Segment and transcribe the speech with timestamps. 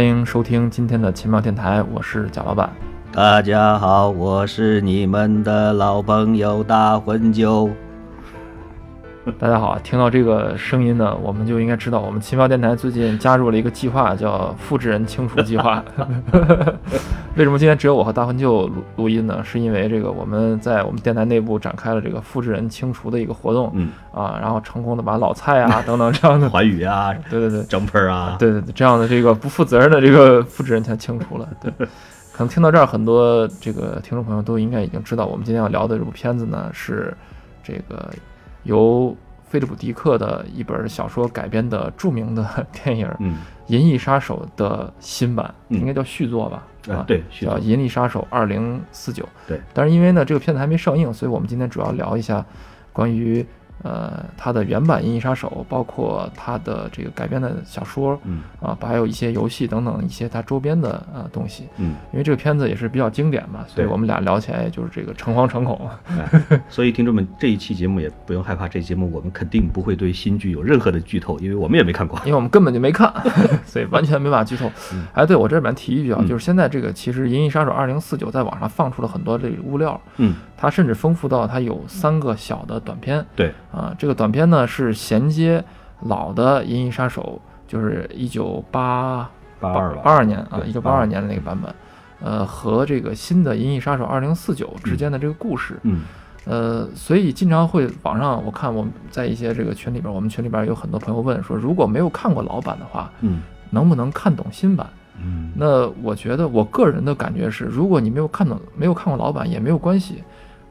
[0.00, 2.70] 欢迎收听今天的奇妙电台，我是贾老板。
[3.12, 7.68] 大家好，我是你们的老朋友大混酒。
[9.38, 15.82] 大家好，听到这个声音呢，我们就应该知道，我们奇妙电台最近加入了一个计划，叫“复制人清除计划”。
[17.36, 19.42] 为什么今天只有我和大混舅录录音呢？
[19.44, 31.48] 是因为这个我们在我们电台内部展开了这个复制人清除的一个活动，嗯啊，然后成功的把老蔡啊 等等这样的，环宇啊，对对对，Jumper 啊，对对对，这样的这个不负责任的这个复制人全清除了。
[31.60, 31.70] 对，
[32.32, 37.14] 可能听到这儿，很多这个听众朋友都应该已经知道，我们今天要聊的这部片子呢是
[37.62, 38.10] 这个
[38.64, 46.62] 由菲利普·迪克的一本小说改编的著名的 电影《嗯，银翼杀手》的新版，嗯应该叫续作吧？
[46.88, 49.24] 啊，啊对，叫《银翼杀手二零四九》。
[49.48, 52.44] 对，但是因为呢这个片子还没上映，所以我们今天主要聊一下
[52.92, 53.44] 关于
[53.82, 61.68] 呃它的原版《银翼杀手》，包括它的这个改编的小说嗯啊，还有一些游戏等等一些它周边的呃东西。
[61.78, 65.88] 嗯，因为这个片子也是比较经典嘛，所以我们俩聊起来就是这个诚惶诚恐。
[66.06, 72.18] 哎所以听众们这一期节目也不用害怕，这节目我们肯定不会对新剧有任何的剧透，因为我们也没看过。
[72.20, 73.12] 因为我们根本就没看，
[73.64, 75.06] 所以完全没法剧透嗯。
[75.14, 83.94] 哎，对我这里面提一句啊，嗯就是现在这个其实《银翼杀手二零四九》在网上放出了很多这个物料，嗯，它甚至丰富到它有三个小的短片对，啊。
[83.98, 85.64] 这个短片呢是衔接
[86.02, 87.40] 老的《银翼杀手》，
[87.70, 91.74] 就是一九八八二，八二年啊，对一九八二年的那个版本，
[92.22, 95.78] 呃，和这个新的《银翼杀手二零四九》之间的这个故事。
[95.82, 96.02] 嗯
[96.46, 104.88] 呃，所以经常会网上我看我们在一些这个群里边，我们群里边有很多朋友问说，如果没有看过老版的话，嗯能不能看懂新版？
[105.22, 110.24] 嗯，那我觉得我个人的感觉是，如果你没有看懂、没有看过老版也没有关系，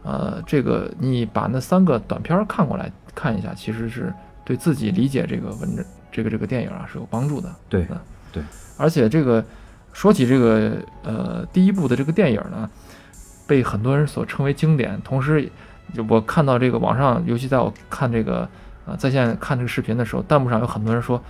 [0.03, 7.53] 呃，这个你把那三个短片儿看过来看一下，其实是对自己理解这个文章、这个这个电影啊是有帮助的。
[7.67, 7.97] 对嗯
[8.31, 8.43] 对，
[8.77, 9.43] 而且这个
[9.93, 12.69] 说起这个呃第一部的这个电影呢，
[13.47, 15.49] 被很多人所称为经典，同时
[15.93, 18.47] 就我看到这个网上，尤其在我看这个
[18.85, 21.21] 呃在线看这个视频的时候，弹幕上有很多人说。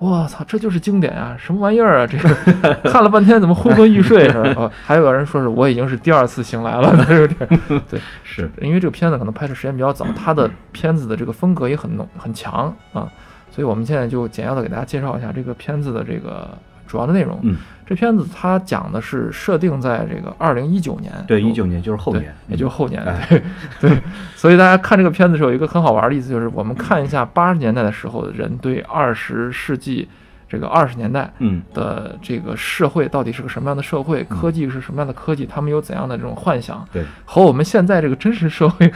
[0.00, 1.36] 我操，这就是经典啊！
[1.38, 2.06] 什么玩意儿啊？
[2.06, 7.34] 这个看了半天怎么昏昏欲睡似的 哦还有人说是我已经是第二次醒来了， 对不
[7.68, 13.06] 对对，是，因为这个片子可能拍摄时间比较早，它的片子的这个风格也很浓很强啊，
[13.50, 16.48] 所以我们现在就简要的给大家介绍一下这个片子的这个
[16.86, 17.38] 主要的内容。
[17.42, 17.58] 嗯，
[17.90, 23.42] 这片子它讲的是设定在这个二零一九年，对，一九年就是后年，也就是后年，哎对
[23.80, 24.00] 对，
[24.36, 30.08] 所以大家看这个片子的时候，有一个很好玩的意思，就是我们看一下八十年代的时候的人对二十世纪
[30.48, 31.60] 这个二十年代嗯。
[31.74, 38.92] 的这个社会到底是个什么样的社会，科技是什么样的科技，他们有怎样的这种幻想，对，和我们现在这个真实社会，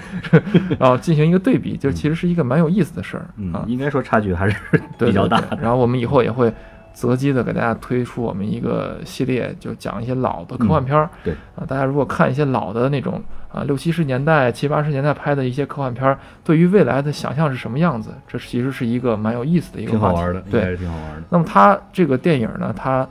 [0.79, 3.63] 然后进行一个对比，就其实是一个蛮有意思的事儿啊。
[3.63, 4.57] 嗯，，应该说差距还是
[4.97, 5.59] 比较大的。
[5.61, 6.53] 然后我们以后也会
[6.95, 11.11] 择机的给大家推出我们一个系列，就讲一些老的科幻片儿。
[11.23, 13.21] 对啊，大家如果看一些老的那种
[13.53, 20.15] 啊六七十年代、七八十年代拍的一些科幻片儿，对于未来的想象是什么样子，这其实是一个蛮有意思的一个话题。
[20.15, 21.23] 挺好玩的，对，挺好玩的。
[21.29, 23.07] 那么它这个电影呢，它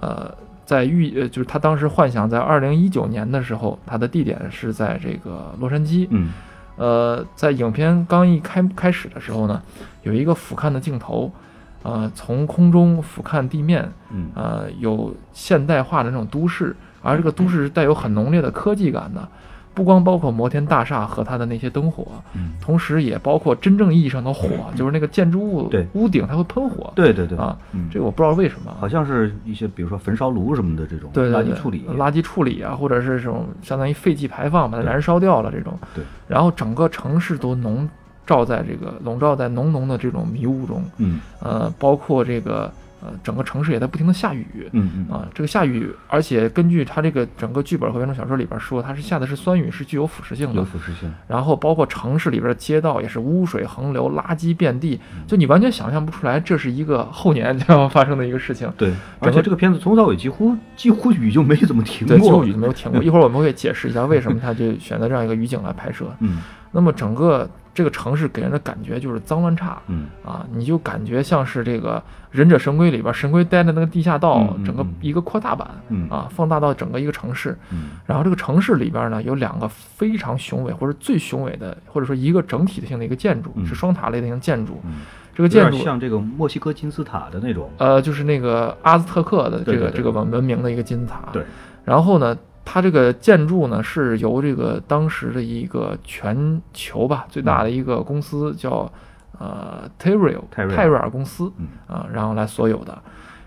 [0.00, 0.30] 呃
[0.66, 6.08] 在预呃就是他当时幻想在二零一九年的时候，它的地点是在这个洛杉矶。
[6.10, 6.32] 嗯
[6.76, 9.60] 呃，在影片刚一开开始的时候呢，
[10.02, 11.28] 有一个俯瞰的镜头，
[11.88, 19.26] 呃，从空中俯瞰地面，嗯呃，有现代化的那种都市，而这个都市是带有很浓烈的科技感的，
[19.72, 35.78] 不光包括摩天大厦和它的那些灯火，嗯，同时也包括真正意义上的火， 就是那个建筑物对屋顶它会喷火，对对对啊，嗯，这个我不知道为什么啊，好像是一些比如说焚烧炉什么的这种对垃圾处理，垃圾处理啊，或者是这种相当于废气排放，把它燃烧掉了这种。
[35.94, 36.04] 对。
[36.26, 37.88] 然后整个城市都笼
[38.28, 42.70] 罩在这个笼罩在浓浓的这种迷雾中，嗯呃，包括这个
[43.00, 44.46] 呃整个城市也在不停的下雨。
[44.72, 50.64] 嗯嗯啊，这个下雨，而且根据它这个整个剧本和原著小说里边说，它是下的是酸雨，是具有腐蚀性的有。
[50.64, 58.70] 腐蚀性，然后包括城市里边的街道也是污水横流，垃圾遍地，嗯就你完全想象不出来这是一个后年将要发生的一个事情。
[58.76, 63.02] 对，而且这个片子从头到尾几乎几乎雨就没怎么停对，几乎过雨，就没有停过。
[63.02, 66.04] 一会儿我们会解释一下为什么他就选择这样一个雨景来拍摄。
[66.20, 67.48] 嗯那么整个
[67.78, 71.96] 这个城市给人的感觉就是脏乱差嗯啊，你就感觉像是这个
[72.32, 77.56] 《忍者神龟》里边神龟待的那个地下道整个一个扩大版嗯啊，放大到整个一个城市。
[77.70, 84.80] 嗯然后这个城市里边呢，有两个非常雄伟或者最雄伟的，或者说一个整体性的一个建筑，嗯是双塔类的一个建筑。
[84.84, 85.02] 嗯，
[85.32, 91.20] 这个建筑像这个墨西哥金字塔的那种，呃，就是那个阿兹特克的这个这个文文明的一个金字塔。
[91.32, 91.44] 对。
[91.84, 92.36] 然后呢，
[92.70, 98.90] 它这个建筑呢是由这个当时的一个全球吧最大的一个公司叫
[99.38, 102.98] 呃泰瑞尔泰瑞尔公司嗯啊，然后来所有的。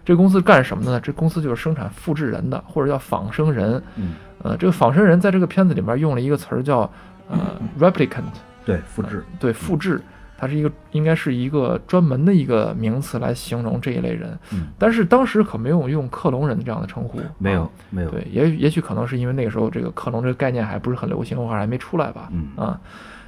[0.03, 0.99] 这个公司干什么的呢？
[0.99, 3.81] 这公司就是生产复制人的，或者叫仿生人。
[3.95, 6.89] 嗯，呃，这个仿生人在这个片子里面用了一个词儿叫
[7.29, 7.37] 呃
[7.79, 8.23] replicant，
[8.65, 10.01] 对，复制，对，复制，
[10.41, 14.35] 它是一个应该是一个专门的一个名词来形容这一类人。
[14.51, 22.27] 嗯，但是当时可没有用克隆人这样的称呼，没有啊，没有，对，也也许可能是因为那个时候这个克隆这个概念还不是很流行，或者还没出来吧。
[22.31, 22.81] 嗯啊，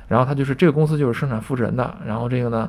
[0.07, 2.67] 然后他就是这个公司就是生产复制人的，然后这个呢，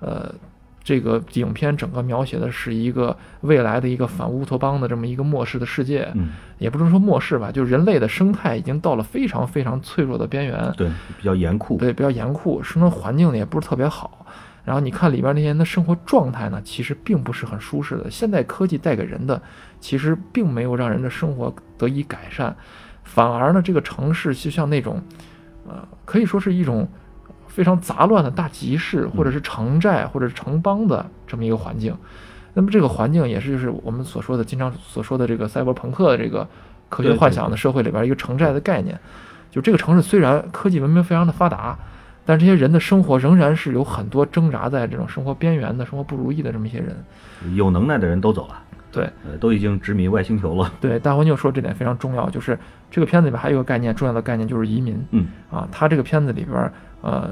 [0.00, 0.34] 呃，
[0.84, 6.28] 这个影片整个描写的是一个未来的一个反乌托邦的这么一个末世的世界，嗯，
[6.58, 10.88] 也不能说末世吧，就是人类的生态已经到了非常非常脆弱的边缘，对，
[11.18, 14.26] 比较严酷，对，比较严酷，生存环境呢也不是特别好。
[14.62, 18.10] 然后你看里边那些人的生活状态呢，其实并不是很舒适的。
[18.10, 19.40] 现代科技带给人的，
[19.80, 22.54] 其实并没有让人的生活得以改善，
[23.02, 25.02] 反而呢，这个城市就像那种，
[25.66, 26.88] 呃，可以说是一种
[27.54, 31.96] 非常杂乱的大集市，或者是城寨，或者是城邦的这么一个环境。
[32.52, 36.48] 那么这个环境也是就是我们所说的经常所说的这个赛博朋克的这个
[36.88, 38.98] 科学幻想的社会里边一个城寨的概念。
[39.52, 41.78] 就这个城市虽然科技文明非常的发达，
[42.24, 46.96] 但这些人的生活仍然是有很多挣扎在这种生活边缘的生活不如意的这么一些人。
[47.54, 48.60] 有能耐的人都走了，
[48.90, 52.58] 对呃，都已经殖民外星球了，对，大黄牛说这点非常重要，就是
[52.90, 55.68] 这个片子里边还有一个概念，重要的概念就是移民嗯啊。
[55.70, 56.72] 他这个片子里边，
[57.04, 57.30] 呃，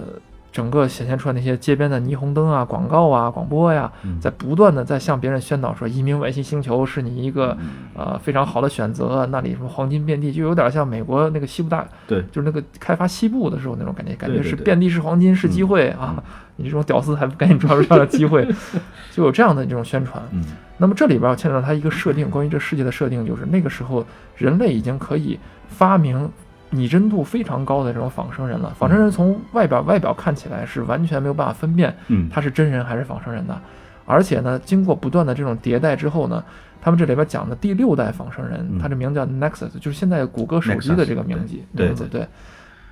[0.52, 4.20] 整个显现出来那些街边的霓虹灯啊、广告啊、广播呀，嗯。
[4.20, 7.70] 在不断的在向别人宣导说，移民外星星球是你一个嗯。
[7.96, 16.14] 呃非常好的选择，那里什么黄金遍地，就有点像美国那个西部大，对，就是那个开发西部的时候那种感觉，感觉是遍地是黄金，是机会啊！
[16.18, 16.22] 嗯。
[16.56, 18.46] 你这种屌丝还不赶紧抓住这样的机会，
[19.10, 20.22] 就有这样的这种宣传。
[20.32, 20.44] 嗯。
[20.76, 24.04] 那么这里边要牵扯到它一个设定，关于这世界的设定，就是那个时候
[24.36, 26.30] 人类已经可以发明
[26.72, 28.74] 拟真度非常高的这种仿生人了。
[28.76, 33.56] 仿生人从外表外表看起来是完全没有办法分辨嗯，他是真人还是仿生人的，
[34.04, 36.42] 而且呢，经过不断的这种迭代之后呢，
[36.80, 38.78] 他们这里边讲的第六代仿生人，嗯。
[38.80, 41.94] 它这名叫 Nexus，就是现在谷歌手机的这个名字，对。
[41.94, 42.26] 对对。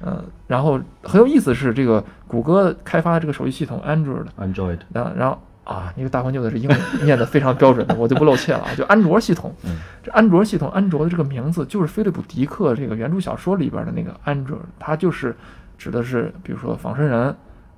[0.03, 5.39] 嗯，然后很有意思是这个谷歌开发的这个手机系统 Android，Android，然后然后
[5.71, 8.75] 啊，那个大黄牛的是英文念得非常标准的，我就不露怯了啊。
[8.77, 15.37] 就安卓系统，嗯这安卓系统，安卓的这个名字就是菲利普·迪克这个原著小说里边的那个安卓，它就是
[15.79, 17.33] 指的是比如说仿生人，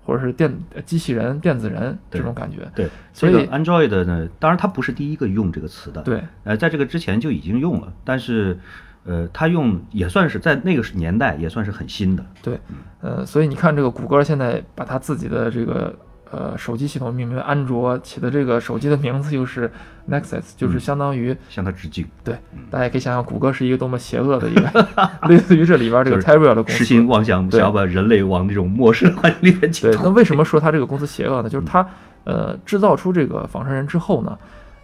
[0.07, 2.67] 或者是电呃机器人、电子人这种感觉。
[2.75, 8.59] 对，所以这个 Android 呢，当然它不是第一个用这个词的，对，呃，在这个之前就已经用了，但是，
[9.05, 12.59] 呃，它用也算是在那个年代也算是很新的，对，
[13.03, 15.95] 呃，所以你看这个谷歌现在把它自己的这个
[16.33, 19.71] 呃手机系统命名为安卓，起的这个手机的名字就是
[20.11, 20.81] Nexus，就是嗯。
[20.81, 22.37] 相当于向他致敬，对，
[22.69, 24.89] 大家也可以想想，谷歌是一个多么邪恶的一个，
[25.29, 26.79] 类似于这里边这个就是 Tyrell 的公司。
[26.79, 30.11] 痴心妄想，想要把人类往那种末世环境里面去对，那。
[30.11, 31.49] 为什么说它这个公司邪恶呢？
[31.49, 31.87] 就是它
[32.25, 34.37] 呃制造出这个仿生人之后呢，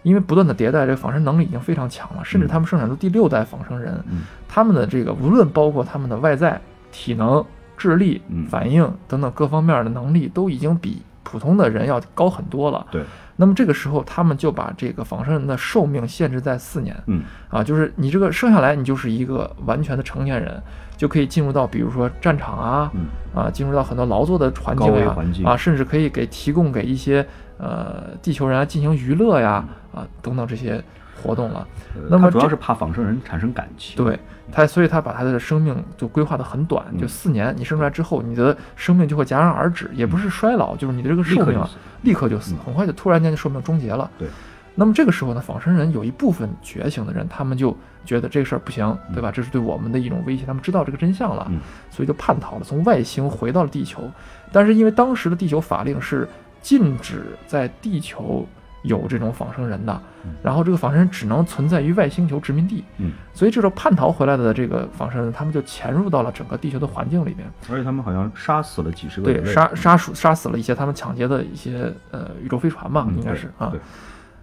[0.03, 4.21] 因为不断的迭代，这个仿生能力已经非常强了，甚至他们生产出第六代仿生人，嗯。
[4.47, 6.59] 他们的这个无论包括他们的外在、
[6.91, 7.43] 体能、
[7.77, 12.83] 智力嗯、反应等等各方面的能力，都已经比普通的人要高很多了。
[12.89, 13.03] 对，
[13.35, 16.95] 那么这个时候，他们就把这个仿生人的寿命限制在四年。
[17.05, 17.21] 嗯。
[17.49, 20.59] 啊，就是你这个生下来，你就是一个完全的成年人，
[20.97, 23.05] 就可以进入到比如说战场啊，嗯。
[23.35, 25.45] 啊，进入到很多劳作的环境啊，环境。
[25.45, 27.23] 啊，甚至可以给提供给一些
[27.59, 30.83] 呃地球人啊进行娱乐呀，啊等等这些
[31.21, 31.67] 活动了。
[31.95, 34.17] 呃那么主要是怕仿生人产生感情，对
[34.51, 37.53] 他，所以他把他的生命就规划的很短，就嗯四年。
[37.57, 41.69] 你生出来之后，你的生命就会戛然而止，也不是衰老，就是你的这个寿命啊
[42.03, 44.09] 立刻就死，很快就突然间就寿命终结了。
[44.17, 44.27] 对。
[44.75, 49.29] 那么这个时候呢，仿生人有一部分觉醒的人，他们就觉得这个事儿不行，对吧？
[49.29, 51.59] 这是对我们的一种威胁，他们知道这个真相了，嗯
[51.89, 54.09] 所以就叛逃了，从外星回到了地球。
[54.51, 56.25] 但是因为当时的地球法令是
[56.61, 58.47] 禁止在地球
[58.83, 73.73] 有这种仿生人的嗯，然后这个仿生人只能存在于外星球殖民地，嗯，所以这种叛逃回来的这个仿生人，他们就潜入到了整个地球的环境里面，而且他们好像杀死了几十个对，杀杀死杀死了一些他们抢劫的一些呃宇宙飞船吧，嗯应该是啊。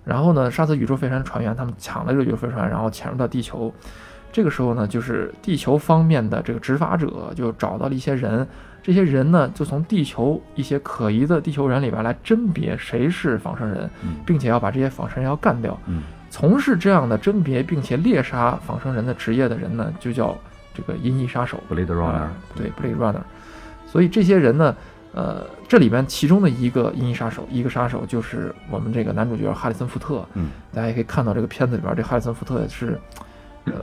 [0.04, 3.72] 然后呢，杀死宇宙飞船船员，他们抢了这个宇宙飞船，然后潜入到地球。
[4.32, 8.46] 这个时候呢，就是地球方面的这个执法者就找到了一些人，
[8.86, 15.76] 这些人呢就从地球一些可疑的地球人里边来甄别谁是仿生人，嗯并且要把这些仿生人要干掉。
[15.88, 20.38] 嗯从事这样的甄别并且猎杀仿生人的职业的人呢，就叫
[20.72, 21.60] 这个银翼杀手。
[21.68, 23.22] ，Blade Runner，啊对 Blade Runner。
[23.88, 24.76] 所以这些人呢，
[25.14, 30.24] 呃，这里边其中的一个银翼杀手，一个杀手就是我们这个男主角哈里森福特。
[30.34, 33.25] 嗯大家也可以看到这个片子里边，这哈里森福特是呃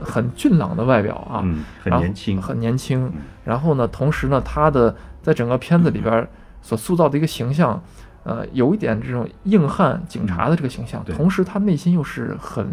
[0.02, 3.06] 很俊朗的外表啊，嗯，很年轻，很年轻。
[3.14, 3.22] 嗯。
[3.44, 6.26] 然后呢，同时呢，他的在整个片子里边
[6.62, 7.82] 所塑造的一个形象，
[8.22, 12.66] 呃，有一点这种硬汉警察的这个形象，嗯同时他内心又是很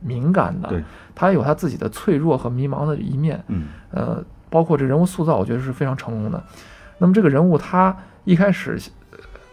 [0.00, 0.82] 敏感的，对，
[1.14, 3.68] 他有他自己的脆弱和迷茫的一面，嗯。
[3.92, 6.42] 呃，包括这人物塑造，我觉得是非常成功的。
[6.98, 9.05] 那么这个人物他一开始呃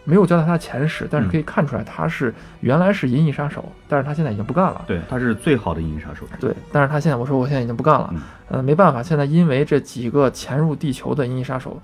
[0.04, 4.84] 没有交代他的前世，但是可以看出来他是原来是银翼杀手，但是他现在已经不干了。
[4.86, 6.26] 对，他是最好的银翼杀手。
[6.38, 11.80] 对，但是他现在我说我现在已经不干了，嗯呃，没办法，现在因为这几个潜入地球的银翼杀手，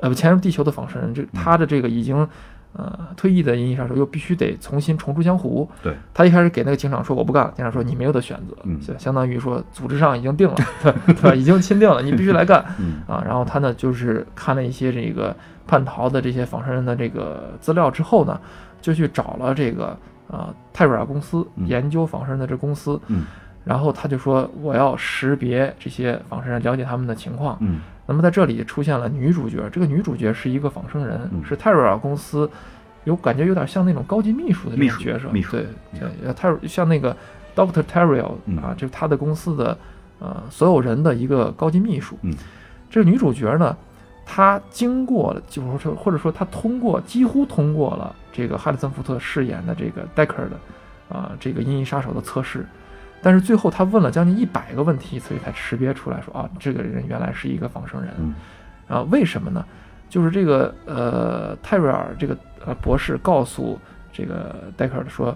[0.00, 2.16] 呃，不潜入地球的仿生人，这他的这个已经
[2.74, 5.68] 呃退役的银翼杀手又必须得重新重出江湖。
[5.82, 11.34] 对，他一开始给那个警长说我不干了，警长说你没有的选择，嗯就相当于说组织上已经定了，对 对吧？
[11.34, 13.22] 已经钦定了，你必须来干嗯啊。
[13.26, 15.34] 然后他呢就是看了一些这个
[15.66, 18.40] 叛逃的这些仿生人的这个资料之后呢，
[18.80, 19.96] 就去找了这个
[20.28, 23.00] 呃泰瑞尔公司嗯研究仿生人的这公司。
[23.08, 23.24] 嗯
[23.64, 27.56] 然后他就说我要识别这些仿生人，了解他们的情况。
[27.60, 32.50] 嗯那么在这里出现了女主角，这个女主角是一个仿生人，嗯是泰瑞尔公司
[33.04, 35.66] 有感觉有点像那种高级秘书的这秘书种角色，秘书对
[36.34, 37.16] 泰瑞像那个
[37.56, 39.78] Doctor Terrell 嗯啊，就是他的公司的
[40.18, 42.18] 呃所有人的一个高级秘书。
[42.20, 42.34] 嗯
[42.90, 43.74] 这个女主角呢，
[44.26, 50.58] 她经过了，就是说或者说他通过几乎通过了这个哈里森福特饰演的这个 Decker 的
[51.08, 52.66] 啊、这个银翼杀手的测试。
[53.22, 58.12] 但是最后他问了将近一百个问题，所以才识别出来说啊，这个人原来是一个仿生人。
[58.18, 58.34] 嗯
[58.86, 59.64] 啊，为什么呢？
[60.10, 63.78] 就是这个呃，泰瑞尔这个呃博士告诉
[64.12, 65.34] 这个戴克尔说，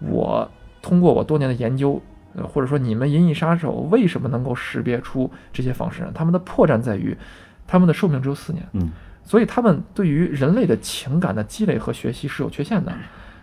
[0.00, 0.48] 我
[0.82, 2.00] 通过我多年的研究，
[2.34, 6.12] 呃，或者说你们银翼杀手为什么能够识别出这些仿生人？
[6.12, 7.16] 他们的破绽在于，
[7.70, 8.90] 他们的寿命只有四年，嗯
[9.22, 12.92] 所以他们对于人类的情感的积累和学习是有缺陷的。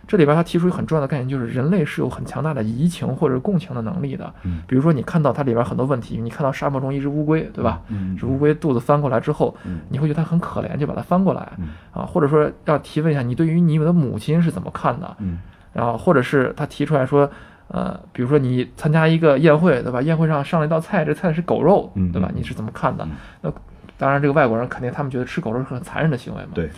[0.06, 4.32] 这里边他提出一个很重要的概念，就是人类是有很强大的移情或者共情的能力的。
[4.42, 7.80] 嗯比如说，你看到它里边很多问题，你看到沙漠中一只乌龟，对吧？
[7.88, 15.40] 嗯这乌龟肚子翻过来之后，嗯你会觉得它很可怜，就把它翻过来嗯啊，或者说要提问一下你对于你们的母亲是怎么看的，嗯
[15.72, 17.30] 然后或者是他提出来说，
[17.68, 20.00] 呃，比如说你参加一个宴会，对吧？
[20.02, 21.90] 宴会上上了一道菜，这菜是狗肉？
[22.12, 23.10] 对吧你是怎么看的嗯？
[23.42, 23.52] 那
[23.98, 26.70] 当然，这个外国人肯定他们觉得吃狗肉是很残忍的行为嘛，对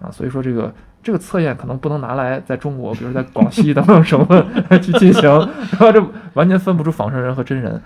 [0.00, 4.44] 啊，所以说这个这个测验可能不能拿来在中国，比如在广西等等省份
[4.82, 6.04] 去进行，然后这
[6.34, 7.80] 完全分不出仿生人和真人。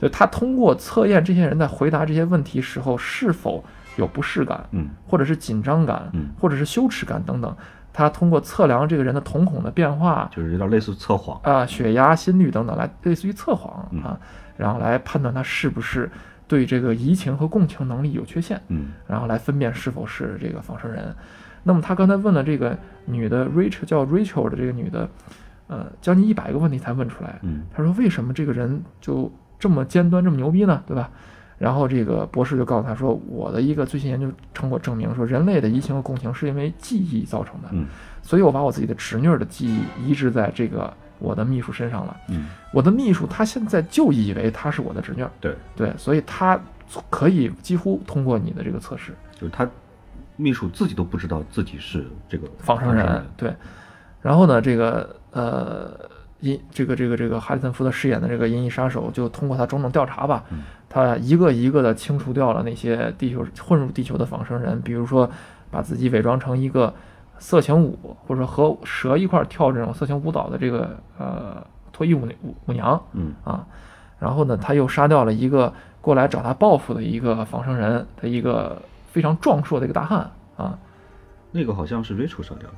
[0.00, 3.64] 就他通过测验这些人在回答这些问题时候是否
[3.96, 7.56] 有不适感，嗯或者是紧张感，嗯或者是羞耻感等等，
[7.92, 11.40] 他通过测量这个人的瞳孔的变化就是有点类似测谎。
[11.44, 14.18] 啊、血压、心率等等，来类似于测谎嗯啊，
[14.56, 16.10] 然后来判断他是不是
[16.46, 18.60] 对这个移情和共情能力有缺陷。
[18.68, 21.14] 嗯然后来分辨是否是这个仿生人。
[21.62, 25.08] 那么他刚才问了这个女的 Rachel 叫 Rachel 的这个女的，
[25.66, 27.38] 呃，将近一百个问题才问出来。
[27.42, 30.82] 嗯他说为什么这个人就这么尖端这么牛逼呢？
[30.86, 31.10] 对吧？
[31.56, 37.68] 然后这个博士就告诉他说，我的一个最新研究成果证明说，人类的移情和共情是因为记忆造成的。
[37.72, 37.86] 嗯
[38.20, 42.16] 所以我把我自己的侄女儿的记忆移植在这个我的秘书身上了。
[42.28, 46.60] 嗯我的秘书他现在就以为他是我的侄女儿，对，对，所以他
[47.08, 49.14] 可以几乎通过你的这个测试。
[49.32, 49.68] 就是他
[50.36, 53.54] 秘书自己都不知道自己是这个仿生人，对。
[54.20, 55.92] 然后呢，这个呃，
[56.40, 65.30] 银这个这个这个哈里森福特饰演的这个银翼杀手，就通过他种种调查吧，嗯他一个一个的清除掉了那些地球混入地球的仿生人，比如说
[65.70, 66.92] 把自己伪装成一个
[67.38, 73.66] 色情舞，或者说和蛇一块儿跳这种色情舞蹈的这个呃脱衣舞舞舞娘嗯啊。
[74.18, 80.78] 然后呢，他又杀掉了一个过来找他报复的一个仿生人的一个非常壮硕的一个大汉啊。
[81.50, 82.74] 那个好像是 Rachel 杀掉的。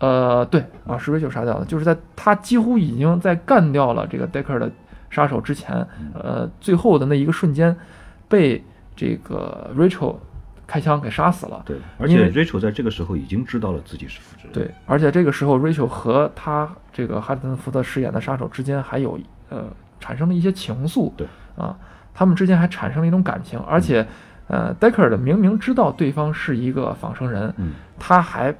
[0.00, 4.70] 呃，对啊，是 Rachel 杀掉的，就是在他几乎已经在干掉了这个 Decker 的
[5.10, 7.76] 杀手之前，呃，最后的那一个瞬间，
[8.28, 10.16] 被这个 Rachel
[10.68, 11.60] 开枪给杀死了。
[11.66, 14.52] 对，而因且为 Rachel 在这个时候已经知道了自己是复制人。
[14.52, 19.64] 对，而且这个时候 Rachel 和他这个哈里森福特饰演的杀手之间还有呃
[19.98, 21.10] 产生了一些情愫。
[21.16, 21.76] 对啊，
[22.14, 24.06] 他们之间还产生了一种感情，而且
[24.46, 28.54] 呃，Decker 的明明知道对方是一个仿生人，嗯他还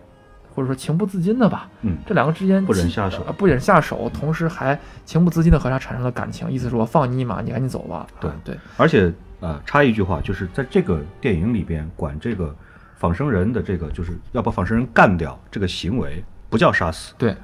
[0.54, 8.06] 或者说情不自禁的吧，嗯这两个之间不忍既下手呃不忍下手，同时还情不自禁的和他产生了感情，意思说放你一马，你赶紧走吧。
[8.18, 12.54] 对啊对，而且呃，插一句话，就是在这个电影里边，管这个
[12.96, 17.36] 仿生人的这个就是要把仿生人干掉这个行为，不叫杀死，对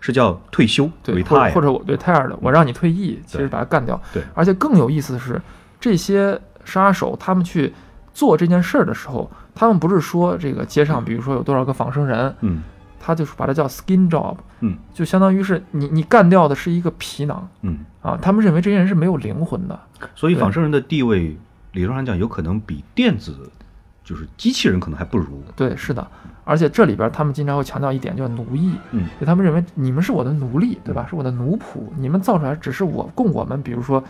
[0.00, 1.54] 是叫退休对，或者。
[1.54, 4.00] 或者我 retire 的，我让你退役，其实把他干掉。
[4.12, 5.40] 对而且更有意思的是，
[5.80, 7.72] 这些杀手他们去
[8.12, 12.62] 做这件事儿的时候，他们不是说这个街上，比如说有多少个仿生人，嗯
[13.04, 14.78] 他就是把它叫 skin job，嗯。
[14.94, 19.78] 就相当于是你你干掉的是一个皮囊嗯，啊，他们认为这些人是没有灵魂的。
[20.14, 21.36] 所以仿生人的地位
[21.72, 23.50] 理论上讲有可能比电子
[24.02, 25.42] 就是机器人可能还不如。
[25.54, 26.06] 对，是的，
[26.44, 31.06] 而且这里边他们经常会强调一点，叫奴役，嗯，就他们认为你们是我的奴隶，对吧？
[31.08, 34.02] 是我的奴仆，你们造出来只是我供我们，比如说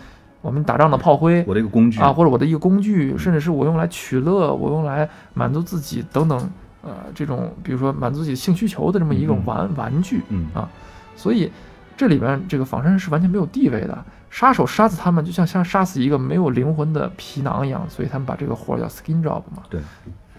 [0.43, 2.01] 我们打仗的炮灰我的一个工具。
[2.01, 6.51] 啊，或者我的一个工具，甚至是我用来取乐，我用来满足自己等等，
[6.85, 10.69] 呃，这种比如说满足自己性需求的这么一种嗯玩玩具，嗯啊，
[11.17, 11.51] 所以
[11.97, 19.63] 这里边这个仿生人是完全没有地位的，杀手杀死他们就像像杀死一个没有灵魂的皮囊一样，所以他们把这个活儿叫 skin job 嘛。
[19.71, 19.81] 对，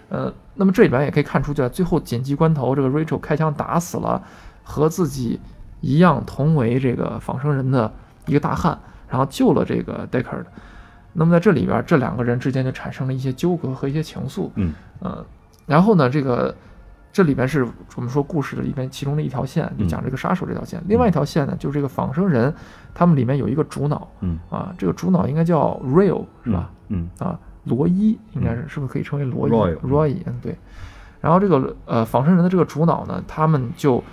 [0.08, 4.22] 呃，那么这里边也可以看出，就在最后紧急关头，这个 Rachel 开枪打死了
[4.62, 5.40] 和自己
[5.80, 7.92] 一样同为这个仿生人的
[8.26, 10.44] 一个大汉，然后救了这个 Deckard。
[11.14, 14.50] 那么在这里边，这两个人之间就产生了一些纠葛和一些情愫。
[14.56, 15.24] 嗯呃，
[15.66, 16.54] 然后呢，这个
[17.12, 20.82] 这里边是我们说故事的里边其中的一条线，就讲这个杀手这条线。
[20.86, 22.54] 另外一条线呢，就是这个仿生人，
[22.94, 26.70] 他们里面有一个主脑嗯啊，这个主脑应该叫 Real 是吧？
[26.88, 30.56] 嗯啊，罗伊应该是是不是可以称为罗伊 Roy 嗯对。
[31.20, 34.04] 然后这个呃仿生人的这个主脑呢，他们就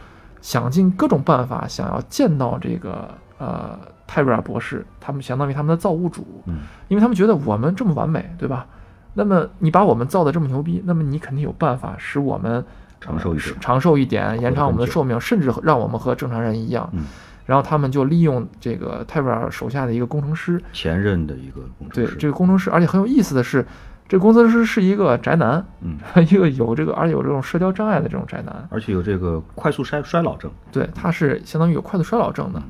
[0.41, 8.65] 想尽各种办法，想要见到这个呃泰瑞尔博士，他们相当于他们的造物主，嗯因为他们觉得我们这么完美，对吧？
[9.13, 12.63] 那么你把我们造的这么牛逼，那么你肯定有办法使我们
[13.00, 13.53] 长寿一点。
[13.53, 16.89] 呃长寿一点，延长我们的寿命，甚至让我们和正常人一样。
[16.93, 17.05] 嗯，
[17.46, 22.12] 然后他们就利用这个泰瑞尔手下的一个工程师，前任的一个工程师。
[22.12, 22.20] 对。
[22.20, 23.65] 这个工程师，而且很有意思的是，
[24.08, 25.98] 这个工程师是一个宅男，嗯，
[26.29, 30.50] 一个有这个而且有这种社交障碍的这种宅男，而且有这个快速衰衰老症。
[30.72, 32.62] 对，他是相当于有快速衰老症的，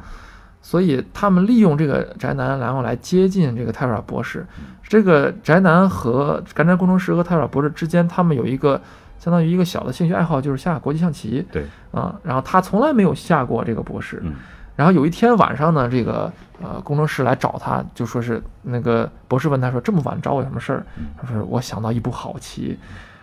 [0.63, 4.43] 所以他们利用这个宅男，然后来接近这个泰瑞尔博士。
[4.88, 8.82] 这个宅男和宅男工程师和泰瑞尔博士之间，他们有一个
[9.19, 12.15] 相当于一个小的兴趣爱好，就是下国际象棋对，啊。
[12.23, 14.34] 然后他从来没有下过这个博士，嗯
[14.76, 20.84] 然后有一天晚上呢，这个呃工程师来找他，就说是那个博士问他说这么晚找我有什么事儿？
[21.15, 22.78] 他说我想到一步好棋。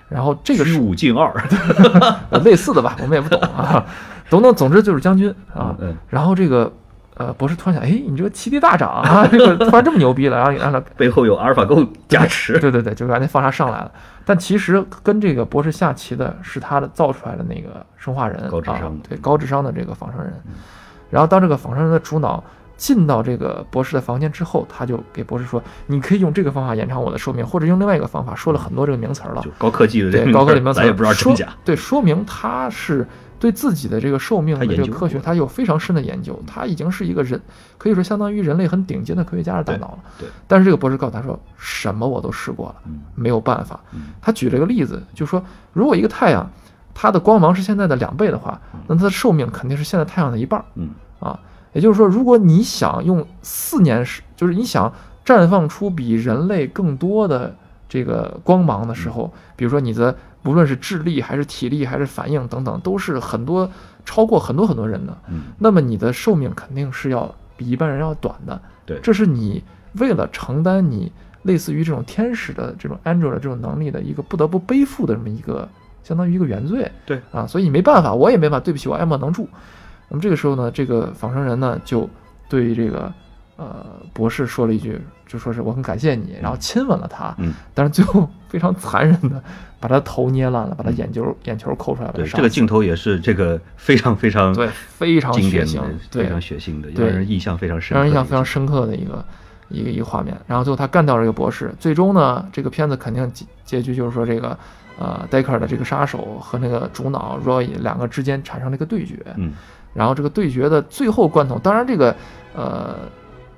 [0.08, 1.32] 然后这个是五进二。
[2.30, 3.84] 呃类似的吧，我们也不懂啊。
[4.30, 5.74] 懂懂，总之就是将军啊。
[5.80, 6.72] 嗯然后这个
[7.16, 12.58] 呃博士突然想，哎，你这个棋力大涨啊， 这个突然这么牛逼了，然后让他 背后有阿尔法狗加持。
[12.58, 13.92] 对 对对，就把那放他上来了。
[14.24, 20.32] 但其实跟这个博士下棋的是他的造出来的那个生化人，高智商啊，对高智商的这个仿生人。
[21.10, 22.42] 然后当这个仿生人的主脑
[22.76, 31.48] 进到这个博士的房间之后，他就给博士说：“你可以用这个方法延长我的寿命，或者用另外一个方法。”说了很多这个名词儿了就，高科技的这个高科技名词儿，咱也不知道真假。
[31.64, 33.06] 对，说明他是
[33.40, 37.40] 对自己的这个寿命的这个科学，过他有非常深的研究，他已经是一个人，
[37.78, 39.98] 可以说相当于人类很顶尖的科学家的大脑了。
[40.18, 43.00] 对，但是这个博士告诉他说，什么我都试过了，嗯。
[43.14, 43.80] 没有办法。
[43.92, 44.08] 嗯。
[44.20, 46.48] 他举了一个例子，就说如果一个太阳，
[46.94, 50.66] 它的光芒是现在的两倍的话，那它的寿命肯定是现在太阳的一半儿。
[50.74, 50.90] 嗯。
[51.18, 51.40] 啊。
[51.72, 54.92] 也就是说，如果你想用四年时，就是你想
[55.24, 57.54] 绽放出比人类更多的
[57.88, 63.70] 这个光芒的时候，比如说你的无论是智力还是体力还是反应等等，都是很多
[64.04, 68.60] 超过很多很多人的，嗯那么你的寿命肯定是要比一般人要短的。
[68.86, 69.62] 对这是你
[69.94, 75.68] 为了承担你类似于这种天使的这种 angel 的这种能力的一个不得不背负的这么一个
[76.02, 76.90] 相当于一个原罪。
[77.04, 79.48] 对啊，所以你没办法，我也没办法，对不起，我爱莫能助。
[80.08, 82.08] 那么这个时候呢，这个仿生人呢就
[82.48, 83.12] 对这个
[83.56, 85.00] 呃博士说了一句，
[85.30, 89.40] 就说是我很感谢你，然后亲吻了他，嗯， 但是最后非常残忍的
[89.78, 92.14] 把他头捏烂了，把他眼球眼球抠出来了。
[92.14, 98.44] 对，这个镜头也是这个非常非常对非常血腥经典的，，非常血腥的，对让人印象非常深刻，让人印象非常。
[98.44, 99.24] 深刻的一个
[99.68, 100.36] 一个一个画面。
[100.48, 104.58] 然后最后他干掉了这个博士，最终呢，这个片子肯定结结局就是说这个
[104.98, 109.16] 呃戴克尔的这个杀手和那个主脑 Roy 两个之间产生了一个对决。
[109.36, 109.52] 嗯
[109.92, 112.14] 然后这个对决的最后关头，当然这个
[112.54, 112.94] 呃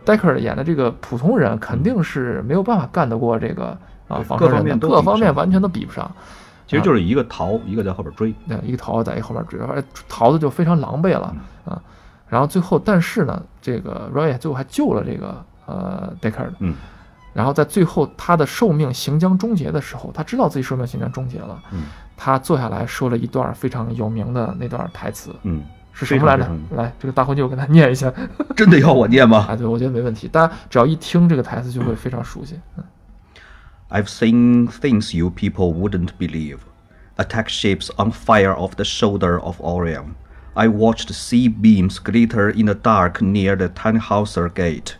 [0.04, 3.76] 戴克尔演的这个普通人肯定是没有办法干得过这个
[4.08, 6.10] 啊各方面各方面完全都比不上。
[6.66, 8.34] 其实就是一个逃，一个在后边追。
[8.48, 11.34] 对，一个逃在一后边追，而且桃子就非常狼狈了
[11.64, 11.80] 啊。
[12.28, 16.74] 然后最后，但是呢，这个 Roy 最后还救了这个呃 Deckard，嗯。
[17.34, 21.84] 然后在最后他的寿命行将终结的时候，他知道自己寿命行将终结了，嗯。
[22.16, 25.62] 他坐下来说了一段非常有名的那段台词，嗯，
[25.93, 26.75] 是什么来着非常非？
[26.75, 28.13] 来，这个大魂就给他念一下。
[28.55, 32.59] 真的要我念吗啊，对，我觉得没问题，大家只要一听这个台词就会非常熟悉。
[32.77, 32.83] 嗯？
[33.89, 36.59] I've seen things you people wouldn't believe.
[37.15, 40.15] Attack ships on fire off the shoulder of Orion.
[40.53, 44.97] I watched sea beams glitter in the dark near the Tannhauser Gate.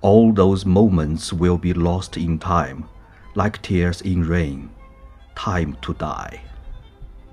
[0.00, 2.84] All those moments will be lost in time,
[3.34, 4.70] like tears in rain.
[5.36, 6.40] Time to die.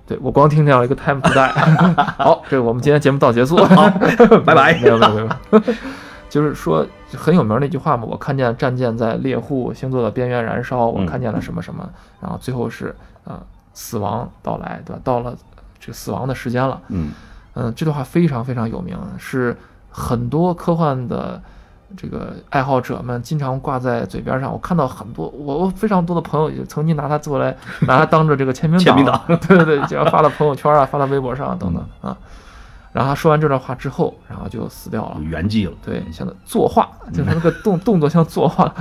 [0.07, 1.53] 对我光听见了一个 time to die。
[2.17, 3.57] 好，这个我们今天节目到结束。
[4.45, 5.61] 拜拜没有没有没有，
[6.31, 11.89] 就是说很有名的一句话嘛，我看见战舰在猎户星座的边缘燃烧，我嗯看见了什么什么，
[12.21, 12.89] 然后最后是
[13.25, 13.41] 啊、呃
[13.75, 15.01] 死亡到来，对吧？
[15.05, 15.37] 到了
[15.79, 16.81] 这个死亡的时间了。
[16.89, 17.11] 嗯
[17.55, 19.57] 嗯，这段话非常非常有名，是
[19.91, 21.41] 很多科幻的
[21.97, 24.51] 这个爱好者们经常挂在嘴边上。
[24.53, 27.55] 我看到很多，我我非常多的朋友也曾经拿它做来，
[27.87, 32.17] 拿它当着这个签名签名档，对 对对，就发到朋友圈啊， 发到微博上等等啊。
[32.93, 35.19] 然后他说完这段话之后，然后就死掉了。
[35.21, 35.77] 圆寂了。
[35.85, 38.75] 对，像作画，就是那个动动作像作画。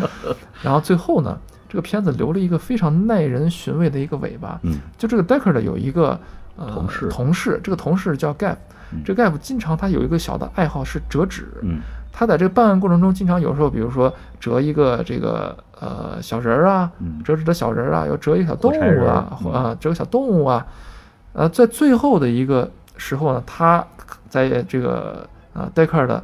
[0.61, 1.37] 然后最后呢，
[1.67, 4.57] 这个片子留了一个非常耐人寻味的一个尾巴。
[4.63, 6.17] 嗯就这个 Decker 的有一个
[6.55, 8.55] 呃同事同事，这个同事叫 Gap，
[8.93, 11.51] 嗯这个 Gap 经常他有一个小的爱好是折纸。
[11.63, 11.81] 嗯
[12.17, 17.21] 他在这个办案过程中，经常有时候，比如说折一个这个呃小人儿啊，嗯。
[17.25, 19.51] 折纸的小人儿啊，又折一个小动物啊，嗯。
[19.51, 20.65] 啊，折个小动物啊，
[21.34, 23.86] 呃，在最后的一个时候呢，他
[24.30, 26.23] 在这个呃戴克尔的，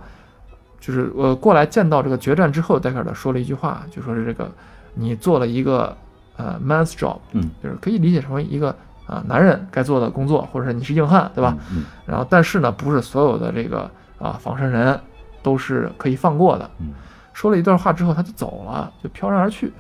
[0.80, 4.50] 就是呃过来见到这个决战之后，戴克尔的说了一句话，就说是这个
[4.94, 5.94] 你做了一个
[6.38, 8.74] 呃 man's job，嗯，就是可以理解成为一个
[9.08, 11.58] 啊、男人该做的工作，或者是你是硬汉，对吧？？
[11.74, 14.98] 嗯然后但是呢，不是所有的这个啊仿生人
[15.42, 16.70] 都是可以放过的。
[16.80, 16.94] 嗯
[17.34, 19.72] 说了一段话之后，他就走了，就飘然而去。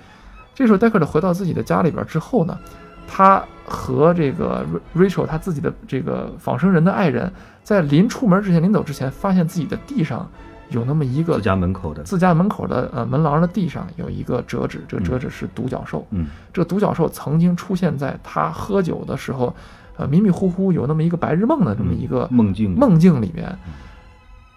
[0.55, 2.57] 这时候，戴克特回到自己的家里边之后呢，
[3.05, 10.25] 他和这个 Rachel 他自己的这个仿生人的爱人，在临出门之前、临走之前，发现自己的地上
[10.69, 12.03] 有那么一个自家门口的。
[12.03, 16.07] 自家门口的呃门廊的地上有一个折纸，这个折纸是独角兽。
[16.11, 19.53] 嗯这个独角兽曾经出现在他喝酒的时候，
[19.97, 22.71] 呃迷迷糊糊有那么一个白日梦的这么一个梦境。
[22.71, 23.53] 梦境里边，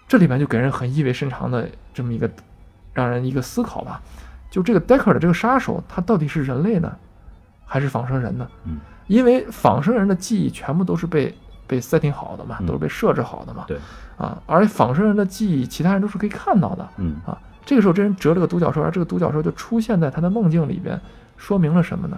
[0.07, 2.29] 这里边就给人很意味深长的这么一个，
[2.93, 4.01] 让人一个思考吧。
[4.51, 6.95] 就这个 Decker 的这个杀手，他到底是人类呢，
[7.65, 8.47] 还是仿生人呢？
[8.65, 11.35] 嗯，因为仿生人的记忆全部都是被
[11.67, 13.65] 被 setting 好的嘛，嗯都是被设置好的嘛。
[13.67, 13.77] 对，
[14.17, 16.87] 啊，而仿生人的记忆，其他人都是可以看到的。
[16.97, 20.99] 嗯啊，这个时候这人折了个独角兽，而这个独角兽就出现在他的梦境里边，
[21.35, 22.17] 说明了什么呢？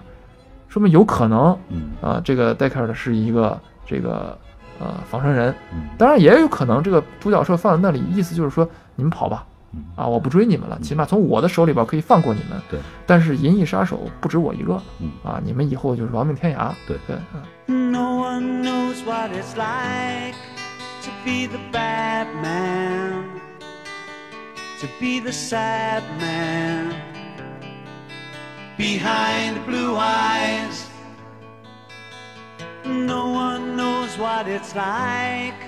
[0.68, 4.38] 说明有可能嗯啊，这个 Decker 是一个这个
[4.80, 12.62] 呃仿生人，嗯当然也有可能这个独角兽放在那里，意思就是说你们跑吧，嗯啊，我不追你们了，起码从我的手里边可以放过你们。
[12.70, 16.72] 对，但是银翼杀手不止我一个嗯啊，你们以后就是亡命天涯。
[16.88, 17.16] 对对，
[17.68, 20.36] 嗯 No one knows what it's like
[21.04, 23.24] to be the bad man,
[24.80, 26.92] to be the sad man
[28.78, 30.86] behind blue eyes.
[32.88, 35.60] No one knows what it's like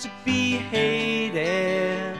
[0.00, 2.18] to be hated,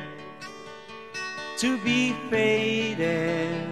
[1.59, 3.67] to be faded,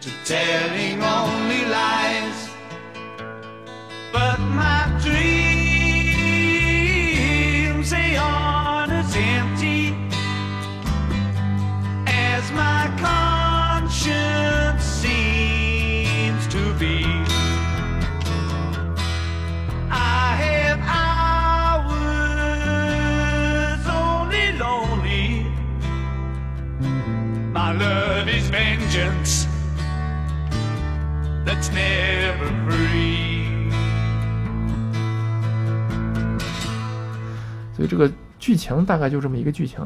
[0.00, 2.48] to telling only lies.
[4.12, 5.35] But my dreams,
[31.44, 33.70] that's never free.
[37.74, 39.80] 所以这个剧情大概就这么一个剧情。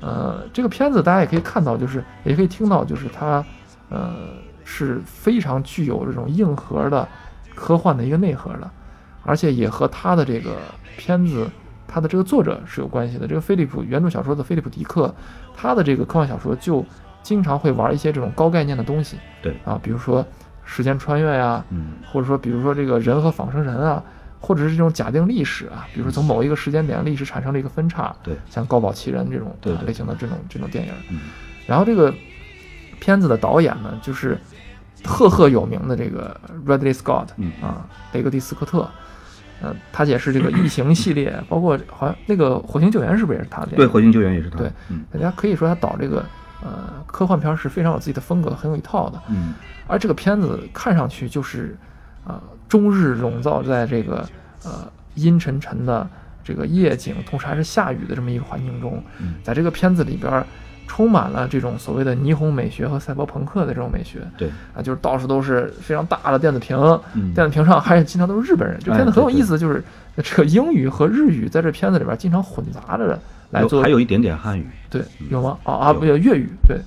[0.00, 3.44] 呃，这个片子大家也可以看到，就是也可以听到，就是它
[3.90, 4.28] 呃
[4.64, 7.06] 是非常具有这种硬核的
[7.54, 8.70] 科幻的一个内核的，
[9.24, 10.56] 而且也和他的这个
[10.96, 11.50] 片子。
[11.90, 13.26] 他的这个作者是有关系的。
[13.26, 15.14] 这个菲利普原著小说的菲利普迪克，
[15.56, 16.84] 他的这个科幻小说就
[17.28, 19.18] 经常会玩一些这种高概念的东西。
[19.42, 20.26] 对，啊，比如说
[20.64, 21.92] 时间穿越呀、嗯。
[22.10, 24.02] 或者说比如说这个人和仿生人啊，
[24.40, 30.92] 或者是这种假定历史啊，比如说从某一个时间点历史产生了一个分叉，对，像高保奇人这种类型的这种这种电影。
[31.10, 31.20] 嗯。
[31.66, 32.10] 然后这个
[32.98, 34.38] 片子的导演呢，就是
[35.04, 36.34] 赫赫有名的这个
[36.66, 37.52] Ridley Scott 嗯。
[37.60, 38.88] 啊，雷格蒂斯科特。
[39.60, 44.56] 呃，他也是这个异形系列， 包括好像那个火星救援是不是也是他的对，火星救援也是他。
[44.56, 44.70] 对。
[44.88, 45.04] 嗯。
[45.12, 46.24] 大家可以说他导这个
[46.62, 49.20] 呃科幻片是非常有自己的风格，很有一套的。
[49.28, 49.54] 嗯
[49.86, 51.74] 而这个片子看上去就是，
[52.26, 54.28] 呃、终日笼罩在这个
[54.62, 56.06] 呃阴沉沉的
[56.44, 60.44] 这个夜景，同时还是下雨的这么一个环境中，嗯在这个片子里边儿
[60.86, 66.76] 充满了这种所谓的霓虹美学和赛博朋克的这种美学对，啊，就是到处都是非常大的电子屏，
[67.14, 68.78] 嗯电子屏上还经常都是日本人。
[68.84, 69.82] 这片子很有意思，就是
[70.16, 73.18] 这个英语和日语在这片子里边经常混杂着
[73.50, 74.66] 来做还有一点点汉语。
[74.90, 75.58] 对，有吗？
[75.64, 76.78] 啊啊，有不有粤语，对，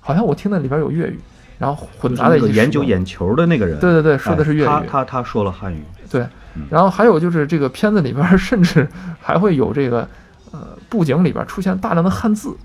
[0.00, 1.18] 好像我听的里边有粤语，
[1.58, 4.66] 然后混杂在一就是那个起研究眼球的那个人，对对对，说的是粤语。
[4.66, 5.82] 哎他他他说了汉语。
[6.10, 6.22] 对
[6.56, 8.86] 嗯，然后还有就是这个片子里边甚至
[9.20, 10.08] 还会有这个
[10.52, 12.56] 呃布景里边出现大量的汉字，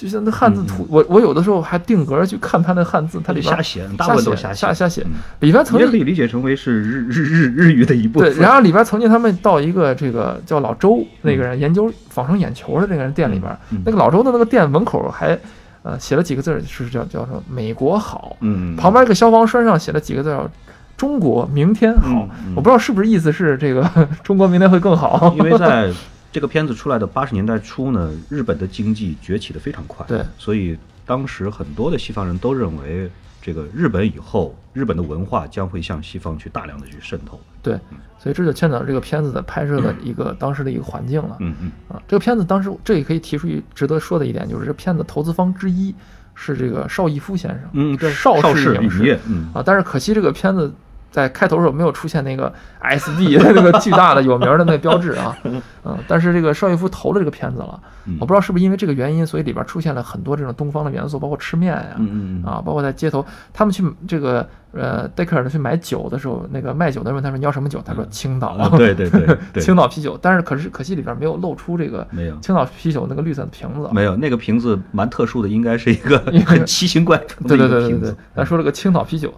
[0.00, 4.72] 就像那汉字图，我我有的时候还定格去看他那汉字，他里边瞎写，大部分都是瞎写。
[4.72, 5.20] 瞎写嗯。
[5.40, 8.42] 里边曾经也可以理解成为是日日日日语的一部分对，分。
[8.42, 15.38] 然后里边曾经他们到一个这个叫老周那个人研究仿生眼球的那个人店里边，嗯那个老周的那个店门口还
[15.82, 20.50] 呃写了几个字儿，是叫叫什么“美国好”，嗯，旁边一个消防栓上写了几个字儿。
[20.96, 23.88] 中国明天好，嗯嗯我不知道是不是意思是这个
[24.22, 25.90] 中国明天会更好，因为在
[26.32, 30.24] 这个片子出来的八十年代初呢，日本的经济崛起的非常快，对。
[30.38, 33.10] 所以当时很多的西方人都认为，
[33.42, 37.40] 这个日本以后，日本的文化将会向西方去大量的去渗透。
[37.62, 37.78] 对，
[38.18, 41.36] 所以这就牵扯到这个片子的拍摄的一个当时的一个环境了。
[41.40, 45.94] 嗯嗯，啊，这个片子当时这也可以提出一值得说的一点，就是这片子投资方之一
[46.34, 49.50] 是这个邵逸夫先生，嗯对邵邵氏影业嗯。
[49.52, 50.72] 啊，但是可惜这个片子
[51.10, 55.36] 在开头的时候没有出现那个 SD 的 那个巨大的有名的那个标志啊，
[55.84, 58.16] 嗯，但是这个邵逸夫投了这个片子了，嗯。
[58.20, 61.96] 我不知道是不是因为这个原因，所以里边出现了很多这种东方的元素，包括吃面呀、
[62.44, 69.62] 啊，包括在街头，他们去这个呃戴克尔的去买酒的时候，那个卖酒的人问他说你要什么酒，他说青岛，啊对对对 对。
[69.62, 72.36] 青岛啤酒，但是可是可惜里边没有露出这个没有。
[72.40, 79.32] 青岛啤酒那个绿色的瓶子，没有那个瓶子蛮特殊的，应该是一个很奇形怪状的对一对对对对个瓶子。，他说了个青岛啤酒，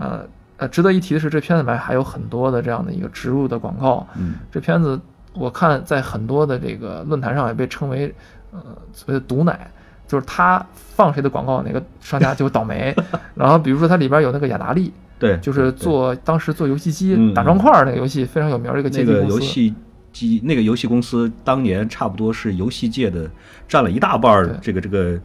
[0.00, 0.26] 嗯
[0.56, 4.06] 呃呃，值得一提的是，这片子里面还有很多的这样的一个植入的广告。
[4.16, 5.00] 嗯这片子
[5.32, 8.14] 我看在很多的这个论坛上也被称为
[8.52, 8.60] 呃
[8.92, 9.68] 所谓的毒奶，
[10.06, 12.94] 就是他放谁的广告，哪个商家就倒霉。
[13.34, 19.24] 然后比如说它里边有那个雅达利，对，就是做当时做游戏机嗯打砖块儿那个游戏非常有名儿的一个街那个。
[19.24, 19.74] 游戏
[20.12, 23.28] 机那个游戏公司当年差不多是游戏界的
[23.66, 25.18] 占了一大半儿，这个这个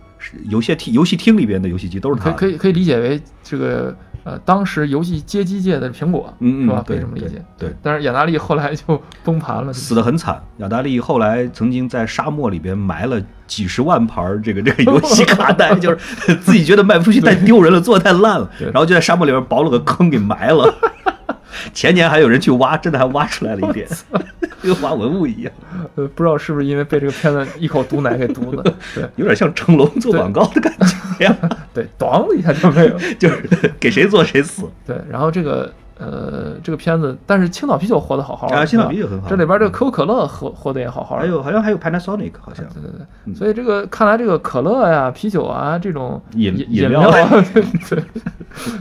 [0.45, 6.83] 游戏厅游戏厅里边的游戏机都是它可以可以理解为这个呃，当时游戏街机界的苹果，嗯嗯是吧？
[6.85, 7.43] 可以对这么理解。
[7.57, 10.41] 对对但是雅达利后来就崩盘了，死得很惨。
[10.57, 20.73] 雅达利后来曾经在沙漠里边埋了几十万盘儿这个这个游戏卡带， 就是自己觉得卖不出去太丢人了，做的太烂了，然后就在沙漠里边刨了个坑给埋了。
[21.73, 23.87] 前年还有人去挖，真的还挖出来了一点，
[24.61, 25.53] 跟挖文物一样，
[25.95, 28.63] 呃，不知道是不是因为被这个片子一口毒奶给毒的，
[28.95, 31.37] 对有点像成龙做广告的感觉呀，
[31.73, 32.97] 对，咣的一下就没有。
[33.17, 34.63] 就是给谁做谁死。
[34.85, 48.03] 对，然后这个呃这个片子，但是青岛啤酒活得好好的啊青岛啤酒很好这里边这个可口可乐活活得也好好的，还有好像还有 Panasonic 好像，对对对，嗯所以这个看来这个可乐呀、啤酒啊这种饮饮饮料料啊，对对，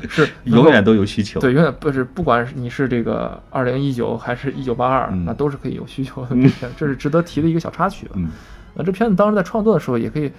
[0.08, 1.40] 是永远都有需求。
[1.40, 6.50] 对，永远不是，不管是你是这个二零一九还是一九八二，嗯那都是可以有需求的嗯。
[6.76, 8.12] 这是值得提的一个小插曲吧。
[8.14, 8.28] 嗯
[8.74, 10.30] 那这片子当时在创作的时候，也可以，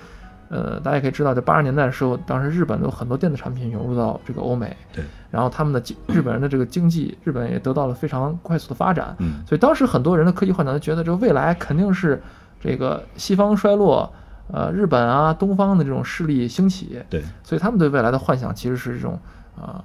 [0.50, 9.16] 呃，大家也可以知道，在八十年代的时候，当时日本有很多电子产品涌入到这个欧美，对，然后他们的经日本人的这个经济，日本也得到了非常快速的发展。
[9.20, 12.22] 嗯所以当时很多人的科技幻想就觉得，这个未来肯定是
[12.60, 14.12] 这个西方衰落，
[14.52, 17.00] 呃，日本啊、东方的这种势力兴起。
[17.10, 19.20] 对，所以他们对未来的幻想其实是这种
[19.56, 19.84] 啊、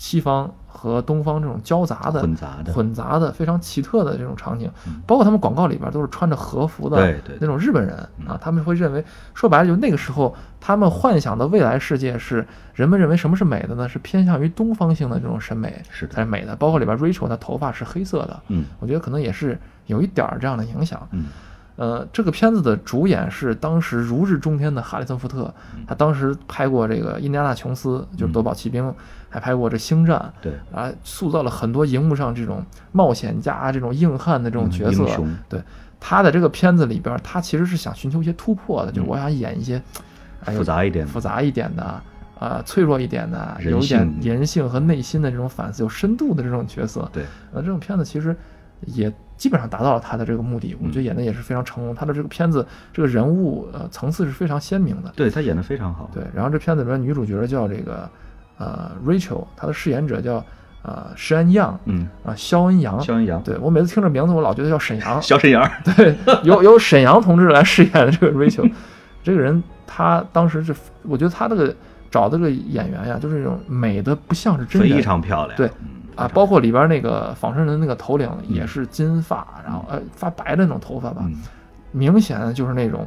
[0.00, 2.72] 西方和东方这种交杂的、混杂的。
[2.72, 4.70] 混杂的、非常奇特的这种场景。
[4.86, 7.94] 嗯，包括他们广告里边都是穿着和服的那种日本人
[8.26, 13.86] 啊，他们会认为，说白了就那个时候他们幻想的未来世界是人们认为什么是美的呢？
[13.86, 18.64] 是偏向于东方性的这种审美是才是美的，包括里边 Rachel 她头发是黑色的，嗯。
[18.78, 21.06] 我觉得可能也是有一点儿这样的影响。
[21.10, 21.26] 嗯
[21.76, 28.84] 呃，这个片子的主演是当时如日中天的哈里森福特，嗯他当时拍过这个《印第安纳琼斯》，就是《夺宝奇兵》，
[29.28, 35.06] 还拍过这《星战》，对啊，塑造了很多荧幕上这种冒险家、这种硬汉的这种嗯角色。
[35.48, 35.62] 对，
[35.98, 39.82] 他的这个片子里边，他其实是想寻求一些突破的，就是嗯我想演一些，
[40.44, 42.02] 哎复杂一点复杂一点的。
[42.40, 48.34] 啊，脆弱一点的，有一点人性和内心的这种反思，有深度的这种角色，对，呃，这种片子其实
[48.86, 51.94] 也基本上达到了他的这个目的，我觉得演的也是非常成功。
[51.94, 56.10] 他的这个片子这个人物呃层次是非常鲜明的，对他演的非常好。
[56.12, 56.22] 对。
[56.34, 58.08] 然后这片子里面女主角叫这个
[58.58, 60.44] 呃 Rachel，她的饰演者叫
[60.82, 68.70] 呃石安样嗯，啊肖恩阳，肖恩阳，对我每次听这名字我老觉得叫沈阳， 小沈阳儿， 对，由由沈阳同志来饰演的这个 Rachel，
[69.24, 71.74] 这个人他当时是我觉得他这个
[72.10, 75.56] 找的这个演员呀，就是那种美的不像是真人，非常漂亮。
[75.56, 81.36] 对嗯啊，包括里边那个仿生人那个头领嗯也是金发，然后呃发白的那种头发吧，嗯
[81.92, 83.06] 明显的就是那种，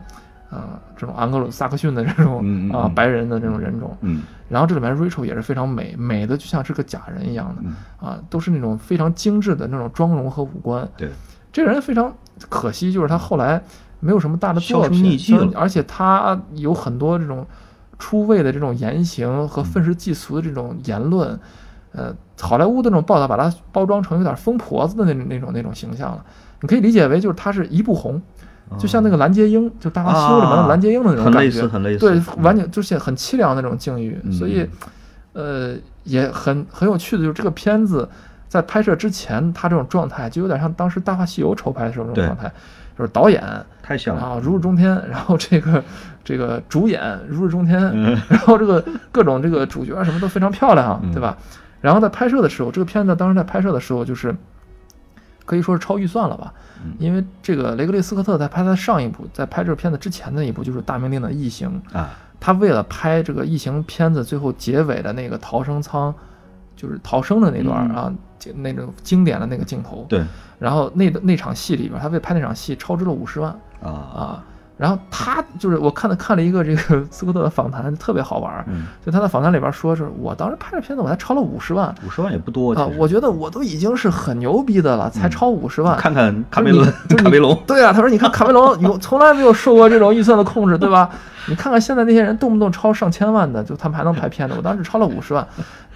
[0.49, 0.61] 呃，
[0.97, 3.95] 这种安格鲁萨克逊的这种啊、白人的这种人种。
[4.01, 10.87] 嗯然后这里面 Rachel 也是非常美，美的就像是个假人一样的嗯，啊，都是那种非常精致的那种妆容和五官。
[10.95, 11.09] 对，
[11.51, 12.13] 这个人非常
[12.49, 13.59] 可惜，就是他后来
[13.99, 17.47] 没有什么大的作品，而且他有很多这种
[17.97, 21.39] 出位的这种言行和愤世嫉俗的这种言论，
[21.93, 26.23] 呃，好莱坞的那种报道把它包装成有点疯婆子的那种那种那种形象了。
[26.61, 28.21] 你可以理解为就是他是一部红，
[28.79, 31.99] 就像那个蓝洁瑛，就《大话西游》里面的蓝洁瑛的那种感觉，很类似，很类似。
[31.99, 34.67] 对，嗯完全就是很凄凉的那种境遇，嗯所以，
[35.33, 38.07] 呃，也很很有趣的，就是这个片子
[38.47, 42.51] 在拍摄之前，他这种状态就有点像当时《大话西游》筹拍的时候那种状态，
[42.97, 43.43] 就是导演
[43.81, 44.21] 太像了。
[44.21, 45.83] 啊如日中天，然后这个
[46.23, 51.37] 这个主演如日中天，嗯然后这个各种这个主角啊什么都非常漂亮，嗯对吧？
[51.83, 54.33] 然后在拍摄的时候，这个片子当时在拍摄的时候，就是
[55.45, 56.93] 可以说是超预算了吧，嗯。
[56.97, 66.15] 因为这个雷格利斯科特在拍他上一部，在拍这个片子之前的一部就是大名鼎鼎的《异形》，啊，他为了拍这个《异形》片子最后结尾的那个逃生舱，
[66.77, 67.95] 就是逃生的那段嗯。
[67.95, 70.23] 啊，就那种经典的那个镜头，对。
[70.59, 73.51] 然后那那场戏里边，他为拍那场戏超支了五十万。
[73.81, 74.43] 啊，啊。
[74.75, 78.65] 然后他就是我看了看了一个这个斯科特的访谈，特别好玩儿。
[78.67, 85.95] 嗯，就他在访谈里边说，是我当时拍这片子我才超了五十万五十万也不多，啊我觉得我都已经是很牛逼的了，才超五十万。
[85.97, 91.09] 看看卡梅伦 卡梅隆，对啊，他说你看卡梅隆有 从来没有受过这种预算的控制，对吧？
[91.45, 95.45] 你看看现在那些人动不动超上千万的，就他们还能拍片子，我当时超了五十万。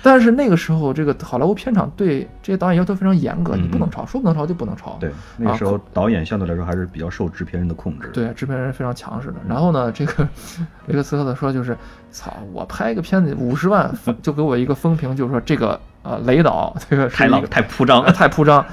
[0.04, 4.98] 但是那个时候，这个好莱坞片场对这些导演要求非常严格，嗯你不能抄，说不能抄就不能抄。
[5.00, 9.36] 对，那个时候导演相对来说还是比较受制片人的控制。，对，制片人非常强势的。
[9.48, 10.28] 然后呢，这个
[10.86, 11.76] 雷克 斯科特说就是，
[12.12, 18.64] 操，我拍一个片子五十万， 就给我一个风评，就是说这个呃雷导 这个是太浪一个太铺张呃，太铺张，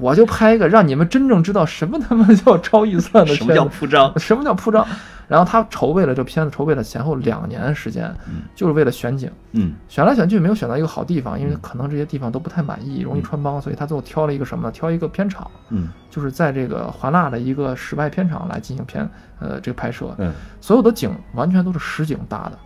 [0.00, 4.12] 我就拍一个让你们真正知道什么他妈叫超预算的什么叫铺张？
[4.18, 4.86] 什么叫铺张？
[5.26, 8.14] 然后他筹备了这片子，筹备了前后两年时间，
[8.54, 9.74] 就是为了选景，嗯。
[9.88, 14.72] 选来选去没有选到一个好地方，因为可能这些地方都不太满意，容易穿帮，所以他最后挑了一个什么呢？
[14.72, 15.88] 挑一个片场，嗯。
[16.10, 19.08] 就是在这个华纳的一个室外片场来进行片
[19.40, 22.58] 呃这个拍摄，嗯，所有的景完全都是实景搭的，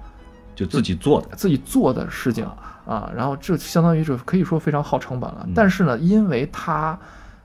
[0.55, 1.29] 就自己做的。
[1.35, 2.47] 自己做的实景
[2.87, 5.45] 啊，然后这相当于是可以说非常耗成本了。
[5.47, 5.53] 嗯。
[5.55, 6.99] 但是呢，因为他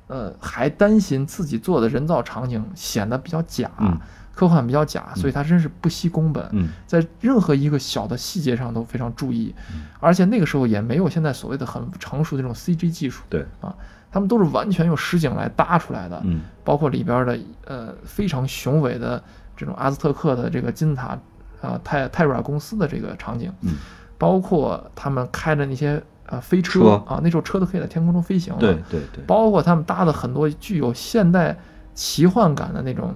[0.07, 3.97] 呃还担心自己做的人造场景显得比较假，嗯
[4.33, 6.69] 科幻比较假，所以他真是不惜工本，嗯。
[6.87, 9.83] 在任何一个小的细节上都非常注意，嗯。
[9.99, 13.75] 而且那个时候也没有现在所谓的很成熟的这种 CG 技术对，啊，
[14.11, 16.41] 他们都是完全用实景来搭出来的，嗯。
[16.63, 19.21] 包括里边的呃非常雄伟的
[19.55, 21.17] 这种阿兹特克的这个金字塔
[21.61, 23.75] 啊泰泰瑞尔公司的这个场景，嗯，
[24.17, 26.89] 包括他们开的那些呃飞车车。
[27.05, 31.55] 啊，那时候车都可以在天空中飞行了，对对对，包括他们搭的很多具有现代
[31.93, 33.13] 奇幻感的那种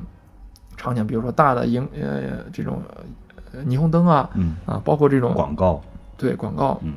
[0.77, 2.81] 场景，比如说大的荧呃这种
[3.51, 5.81] 呃霓虹灯啊嗯，啊，包括这种广告，
[6.15, 6.93] 对广告，嗯，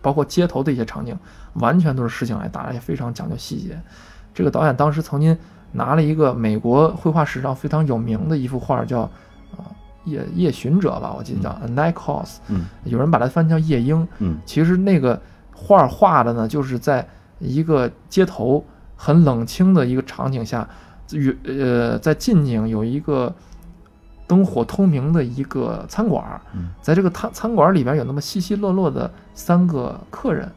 [0.00, 1.18] 包括街头的一些场景，
[1.54, 3.78] 完全都是实景来搭，而且非常讲究细节。
[4.32, 5.36] 这个导演当时曾经
[5.72, 9.00] 拿了一个美国绘画史上非常有名的一幅画，叫
[9.52, 9.68] 啊
[10.04, 14.06] 夜夜巡者吧，我记得叫《A Night Horse》，嗯有人把它翻译叫夜莺。
[14.18, 15.20] 嗯其实那个
[15.54, 17.06] 画画的呢，就是在
[17.38, 18.64] 一个街头
[18.96, 20.68] 很冷清的一个场景下，
[21.12, 23.34] 与呃在近景有一个
[24.26, 30.50] 灯火通明的一个餐馆儿，嗯在这个餐餐馆里边有那么稀稀落落的三个客人，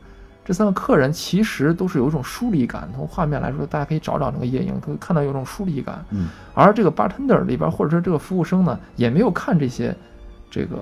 [0.46, 2.88] 这三个客人其实都是有一种疏离感。
[2.96, 6.04] 从画面来说，大家可以找找那个夜影，可以看到有一种疏离感。
[6.12, 9.94] 嗯而这个 bartender 里边，或者说这个服务生呢，也没有看这些
[10.50, 10.78] 这个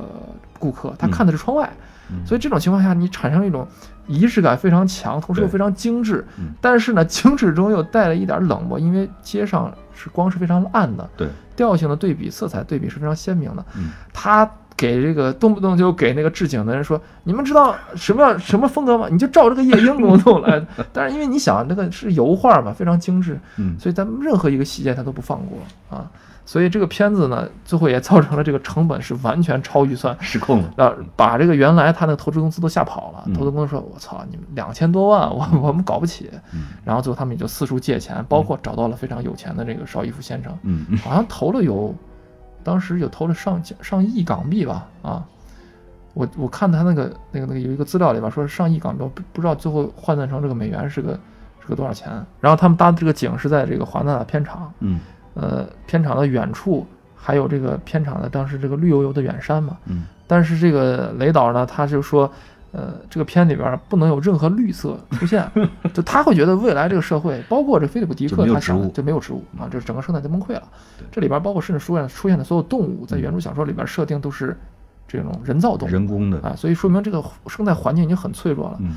[0.59, 1.71] 顾客，他看的是窗外。
[1.75, 1.83] 嗯，
[2.25, 3.67] 所以这种情况下，你产生一种
[4.07, 13.65] 仪式感非常强，同时又非常精致嗯，但是呢，精致中又带了一点冷漠，因为街上是光是非常暗的，对，调性的对比、色彩对比是非常鲜明的。
[13.75, 19.07] 嗯他给这个动不动就给那个置景的人说：“你们知道什么样什么风格吗？
[19.09, 20.65] 你就照这个夜莺给我弄来。
[20.91, 25.59] ”但是因为你想，这个是油画嘛，非常精致，嗯所以咱们任何一个细节他都不放过
[25.95, 26.09] 啊。
[26.45, 30.73] 所以这个片子呢，最后也造成了这个成本是完全超预算，失控了。
[30.85, 33.23] 啊，把这个原来他那个投资公司都吓跑了。
[33.27, 40.57] 嗯投资公司说：“我操，你们两千多万，我 我们搞不起。”嗯然后最后他们也就四处借钱，包括找到了非常有钱的这个邵逸夫先生，
[40.97, 41.95] 好像投了有，
[42.61, 45.23] 当时有投了上上亿港币吧，啊，
[46.13, 51.17] 我我看他那个那个那个有一个资料里边说是上亿港币，不不知道最后换算成这个美元是个
[51.61, 52.11] 是个多少钱。
[52.41, 54.99] 然后他们搭的这个景是在这个华纳的片场，嗯
[55.33, 62.31] 呃，片场的远处还有这个片场的当时这个绿油油的远山嘛，嗯但是这个雷导呢，他就说，
[62.71, 65.47] 呃，这个片里边不能有任何绿色出现，
[65.93, 70.63] 就他会觉得未来这个社会，包括这菲利普迪克他想就没有植物啊，这整个生态就崩溃了。
[71.11, 74.57] 这里边包括甚至出现出现的所有动物，在原著小说里边设定都是
[75.07, 76.39] 这种人造动物人工的。
[76.41, 78.77] 啊，所以说明这个生态环境已经很脆弱了。
[78.79, 78.95] 嗯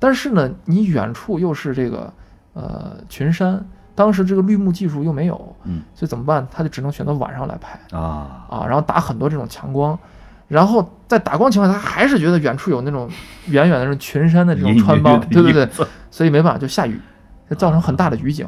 [0.00, 2.12] 但是呢，你远处又是这个
[2.52, 3.66] 呃群山，
[3.98, 6.46] 当时这个绿幕技术又没有，嗯所以怎么办？
[6.52, 7.76] 他就只能选择晚上来拍。
[7.90, 9.98] 啊啊，然后打很多这种强光，
[10.46, 13.10] 然后在打光情况下，他还是觉得远处有那种
[13.48, 15.68] 远远的那种群山的这种穿帮，对对对
[16.12, 17.00] 所以没办法就下雨，
[17.50, 18.46] 就造成很大的雨景。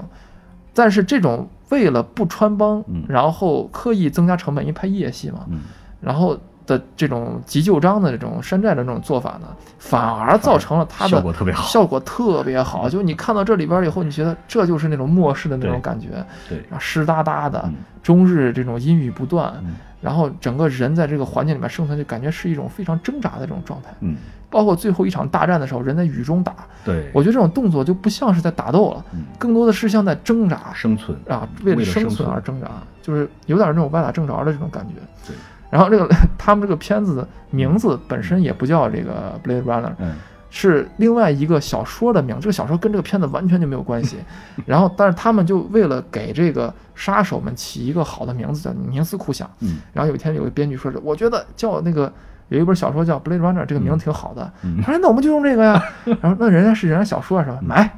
[0.73, 5.63] 但是这种为了不穿帮，嗯然后刻意增加成本，因为拍夜戏嘛，嗯，
[6.01, 6.39] 然后
[6.71, 9.49] 的这种急救章的这种山寨的这种做法呢，
[9.79, 12.89] 反而造成了它的效果特别好效果特别好。
[12.89, 23.91] 就你看到这里边以后，你觉得这就是那种末世的那种感觉，对，湿哒哒的嗯，终日这种阴雨不断，嗯然后整个人在这个环境里面生存，就感觉是一种非常挣扎的这种状态。
[24.01, 24.17] 嗯，
[24.49, 32.69] 包括最后一场大战的时候，人在雨中打，对，我觉得这种动作就不像是在打斗了，嗯更多的是像在挣扎生存啊，为了生存而挣扎，
[33.03, 34.95] 就是有点那种歪打正着的这种感觉。
[35.27, 35.37] 对，
[35.71, 40.13] 然后这个 他们这个片子的名字本身也不叫这个 Blade Runner，嗯
[40.53, 42.43] 是另外一个小说的名字。
[42.43, 44.17] 这个小说跟这个片子完全就没有关系。
[44.67, 49.49] 然后，但是他们就为了给这个杀手们起一个好的名字，叫冥思苦想。
[49.61, 52.13] 嗯然后有一天有个编剧说是，我觉得叫那个
[52.49, 54.53] 有一本小说叫《Blade Runner》，这个名字挺好的。
[54.65, 55.81] 嗯他说那我们就用这个呀。
[56.21, 57.61] 然后那人家是人家小说啊，是吧？
[57.63, 57.89] 买。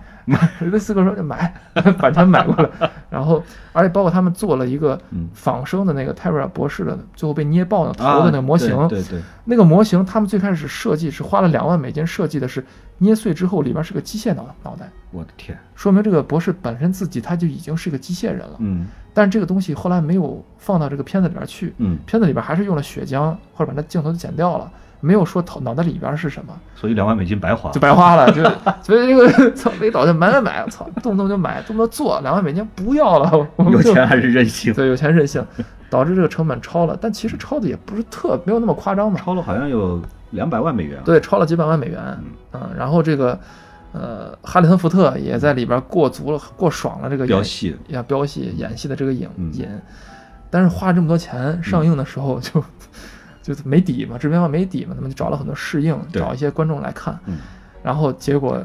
[0.60, 1.52] 瑞德斯科说就买，
[1.98, 3.42] 版权买过来， 然后
[3.72, 5.28] 而且包括他们做了一个嗯。
[5.34, 9.18] 仿生的那个泰瑞尔博士的最后被捏爆的头啊的那个模型，对对。
[9.18, 12.64] 对，那个模型他们最开始设计是花了两万美金设计的是
[12.98, 18.56] 捏碎之后里边是个机械脑脑袋，我的天，说明这个博士本身自己他就已经是个机械人了。
[18.58, 18.86] 嗯。
[19.14, 24.70] 但是这个东西后来没有放到这个片子里边去，嗯，片子里边还是用了血浆或者把那镜头剪掉了，
[25.04, 28.30] 没有说头脑袋里边是什么，所以两万美金白花就，白花了。
[28.30, 28.42] 就
[28.82, 35.44] 所以这个操，雷导就买买买，操，动不动就买，动不动做，两万美金不要了，我们有钱还是任性，对有钱任性，
[35.90, 40.00] 导致这个成本超了，但其实超的也不是特没有那么夸张嘛，超了好像有
[40.30, 42.00] 两百万美元啊，对，超了几百万美元，
[42.52, 43.36] 嗯，然后这个
[43.92, 49.68] 呃，哈里森福特也在里边过足了、过爽了这个演飙戏，呀飙戏演戏的这个瘾嗯瘾，
[50.48, 52.62] 但是花了这么多钱，上映的时候就
[53.42, 57.38] 就是没底嘛，制片方没底嘛，他们就找了很多试映，找一些观众来看，嗯，
[57.82, 58.64] 然后结果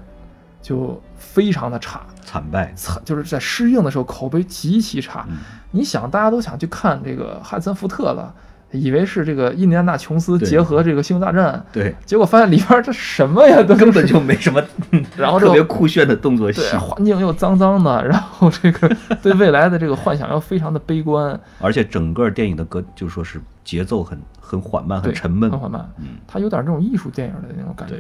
[0.62, 5.26] 就非常的差，惨败，惨就是在试映的时候口碑极其差。
[5.30, 5.38] 嗯。
[5.72, 8.34] 你想，大家都想去看这个汉森福特了，
[8.72, 14.64] 以为是这个印第安纳琼斯结合这个星球大战，对，结果发现里边这什么呀，都根本就没什么，
[15.18, 18.90] 然后特别酷炫的动作戏，环境又脏脏的，然后这个
[19.22, 25.92] 对未来的这个幻想又非常的悲观， 而且整个电影的格就说是节奏很很缓慢，很，沉闷很，缓慢。
[25.98, 27.96] 嗯它有点那种艺术电影的那种感觉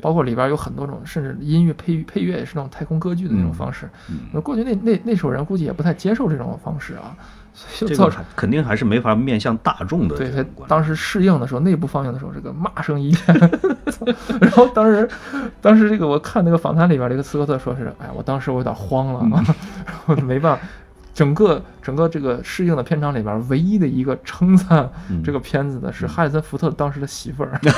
[0.00, 3.88] 包括里边有很多种，甚至音乐配配乐也是那种太空歌剧的那种嗯方式。
[4.10, 7.14] 嗯那过去那那那时候人估计也不太接受这种方式啊，
[7.54, 10.44] 所以就造成个肯定还是没法面向大众的对他。
[10.66, 13.50] 当时试映的时候，内部放映的时候，这个骂声一片。
[14.40, 15.08] 然后当时，
[15.60, 19.30] 当时这个我看那个访谈里边，这个斯科特说是，哎，我当时我有点慌了，嗯
[19.86, 20.62] 然后没办法。
[21.14, 27.60] 整个整个这个试映的片场里边，唯一的一个称赞嗯这个片子的是哈里森福特当时的媳妇儿。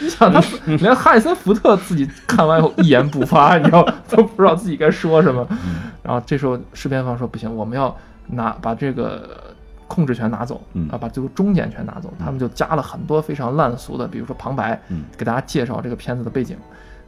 [0.00, 5.46] 你想他 连哈里森福特自己看完以后一言不发，你知道都不知道自己该说什么。
[5.64, 7.94] 嗯然后这时候制片方说不行，我们要
[8.28, 9.54] 拿把这个
[9.86, 12.12] 控制权拿走，嗯啊，把最后终检权拿走。
[12.18, 16.56] 他们就加了很多非常烂俗的，比如说旁白，嗯给大家介绍这个片子的背景。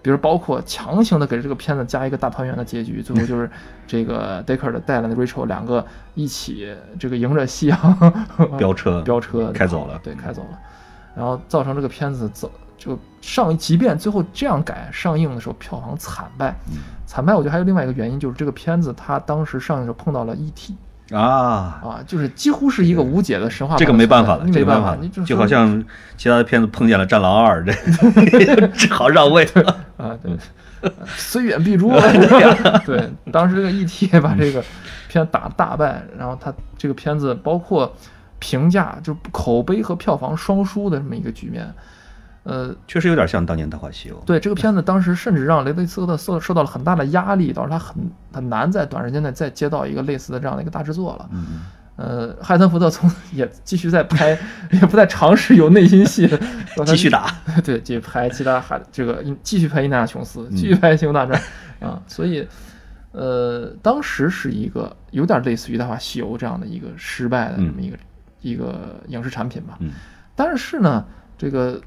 [0.03, 3.51] 比如包括强行的给这个片子加一个大团圆的结局，最后 就是
[3.87, 5.85] 这个 Deckard 带了 Rachel 两个
[6.15, 8.15] 一起这个迎着夕阳
[8.57, 9.03] 飙车。
[9.05, 10.01] 飙车开走了。
[10.03, 10.59] 对，开走了，
[11.15, 16.79] 然后造成这个片子走就上，即便最后这样改，上映的时候票房惨败，嗯。
[17.07, 20.73] 惨败，我觉得还有另外一个原因，就是这个片子它当时上映的时候碰到了 ET
[21.13, 25.85] 啊，啊，就是几乎是一个无解的神话这个没办法了，没办法，你就就好像
[26.17, 29.77] 其他的片子碰见了《战狼二》， 这只好让位了。
[29.97, 30.33] 啊，对，
[30.83, 31.93] 呃虽远必诛。
[32.87, 34.63] 对，当时这个 ET 把这个
[35.09, 37.93] 片打大败，然后他这个片子包括
[38.39, 41.69] 评价就口碑和票房双输的这么一个局面。
[42.43, 44.17] 呃，确实有点像当年《大话西游》。
[44.25, 47.97] 对这个片子，当时甚至让雷德斯科特受受到了很大的压力，导致他很
[48.33, 51.29] 很难在短时间内再接到一个类似的这样的一个大制作了。
[51.33, 51.61] 嗯，
[51.97, 54.39] 呃，汉森福特从也继续在拍，
[54.73, 56.27] 也不再尝试有内心戏，
[56.87, 57.31] 继续打。
[57.63, 61.39] 对，继续拍其他还这个继续拍印第安纳琼斯，嗯继续拍星球大战
[61.81, 62.49] 啊，所以
[63.13, 67.99] 呃，当时是一个有点类似于《大话西游》这样的一个失败的这么一个、
[68.41, 69.77] 一个影视产品吧。
[69.81, 69.91] 嗯
[70.35, 71.05] 但是呢，
[71.37, 71.79] 这个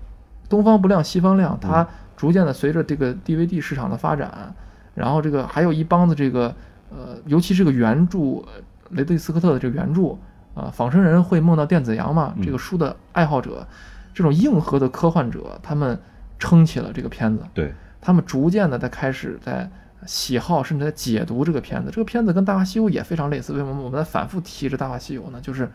[0.54, 4.54] 东方不亮西方亮，它逐渐的随着这个 DVD 市场的发展，
[4.94, 6.54] 然后这个还有一帮子这个
[6.92, 10.16] 呃，尤其是个原著呃雷德利·斯科特的这个原著
[10.54, 13.66] 啊，仿生人会梦到电子羊嘛，嗯这个书的爱好者，
[14.14, 16.00] 这种硬核的科幻者，他们
[16.38, 19.68] 撑起了这个片子，对，他们逐渐的在开始在
[20.06, 21.90] 喜好甚至在解读这个片子。
[21.90, 23.54] 这个片子跟《大话西游》也非常类似。
[23.54, 25.40] 为什么我们在反复提着《大话西游》呢？
[25.42, 25.68] 就是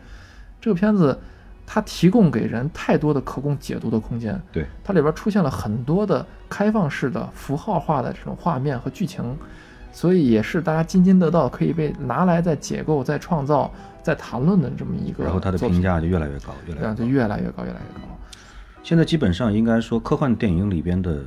[0.61, 1.19] 这个片子
[1.71, 4.41] 它提供给人太多的可供解读的空间。
[4.51, 9.37] 对，它里边出现了很多的开放式的符号化的这种画面和剧情，
[9.91, 15.23] 所以也是大家津津乐道，可以被拿来再解构、再创造、再谈论的这么一个。
[15.23, 16.93] 然后它的评价就越来越高，越来越高。
[16.95, 18.09] 就越来越高，越来越高。
[18.81, 21.23] 现在基本上应该说，科幻电影里边的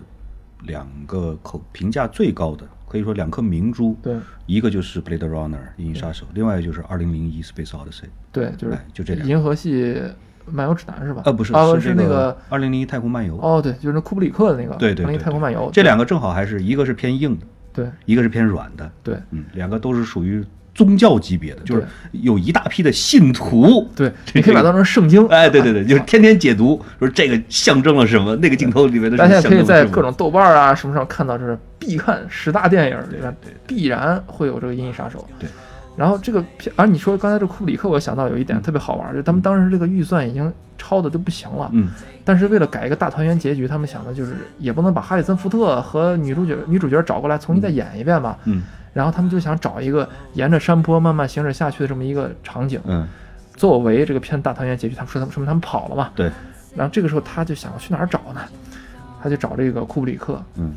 [0.65, 3.97] 两个口评价最高的，可以说两颗明珠。
[4.03, 4.17] 对
[4.47, 8.05] 一个就是《Blade Runner》银翼杀手，另外就是《二零零一 Space Odyssey》。
[8.33, 10.03] 对，就是哎就这两个银河系
[10.51, 11.23] 漫游指南是吧？
[11.25, 13.37] 呃，不是，啊，是那个《二零零一太空漫游》。
[13.41, 18.91] 哦，对，就是那库布里克的那个2001对对对，太空漫游，这两个正好还是一个是偏硬的，对一个是偏软的。
[19.03, 23.89] 对嗯，两个都是属于宗教级别的，就是有一大批的信徒。
[23.95, 25.27] 对，这你可以把它当成圣经。
[25.29, 33.37] 哎，对对对， 就是天天解读，说这个象征了什么，那个镜头里面的大家可以在各种豆瓣啊什么上看到，就是必看十大电影里面
[33.67, 35.19] 必然会有这个《银翼杀手》。
[35.41, 35.49] 对。
[35.97, 41.91] 然后这个片，而你说刚才这库布里克，我想到有一点特别好玩，就他们当时这个预算已经超的都不行了，嗯
[42.25, 48.39] 但是为了改一个大团圆结局，他们想的就是也不能把哈里森福特和女主角女主角找过来重新再演一遍吧。
[48.45, 48.63] 嗯
[48.93, 53.09] 然后他们就想找一个沿着山坡慢慢行驶下去的这么一个场景，嗯，
[53.57, 54.95] 作为这个片大团圆结局。
[54.95, 56.31] 他们说他们说明他们跑了嘛，对，
[56.77, 58.43] 然后这个时候他就想要去哪儿找呢？
[59.23, 60.75] 他就找这个库布里克，嗯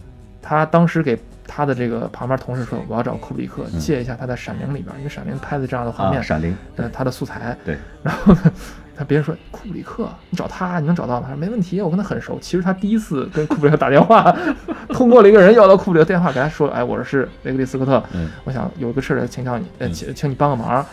[0.48, 1.18] 他当时给
[1.48, 7.58] 他的这个旁边同事说，我要找库布里克嗯借一下他在《闪灵》里边，因为《闪灵》拍的这样的画面啊，，闪灵，呃，他的素材。
[7.66, 8.54] 对，然后呢，
[8.96, 11.28] 他别人说库布里克，你找他，你能找到吗？
[11.28, 12.38] 他说没问题，我跟他很熟。
[12.40, 14.36] 其实他第一次跟库布里克打电话，
[14.94, 20.86] 通过了一个人要到库布里克电话，给他说，哎，我是雷格利斯科特，嗯我想有个事儿请教你，呃，请请你帮个忙。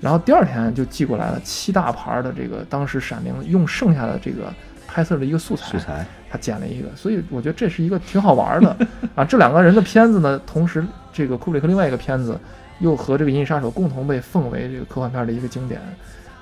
[0.00, 4.44] 然后第二天就寄过来了七大盘的这个当时《闪灵》用剩下的这个
[4.92, 8.76] 拍摄的一个素材，素材，他剪了一个，所以我觉得这是一个挺好玩的
[9.14, 9.24] 啊。
[9.24, 12.36] 这两个人的片子呢，同时这个库布里克另外一个片子
[12.80, 15.80] 又和这个《银翼杀手》共同被奉为这个科幻片的一个经典，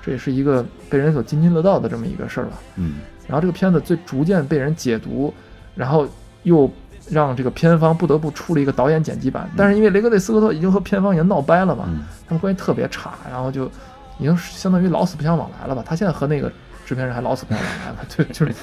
[0.01, 2.53] 这也是一个被人所津津乐道的这么一个事儿吧。
[2.77, 2.95] 嗯
[3.27, 5.31] 然后这个片子最逐渐被人解读，
[5.75, 6.07] 然后
[6.41, 6.67] 又
[7.11, 13.65] 让这个片方不得不出了一个导演剪辑版，但是因为雷格内斯科特已经和片方已经闹掰了嘛，嗯他们关系特别差，然后就
[14.17, 15.83] 已经相当于老死不相往来了吧。
[15.85, 16.51] 他现在和那个
[16.89, 18.55] 制片人还老死不相往来了， 对，就是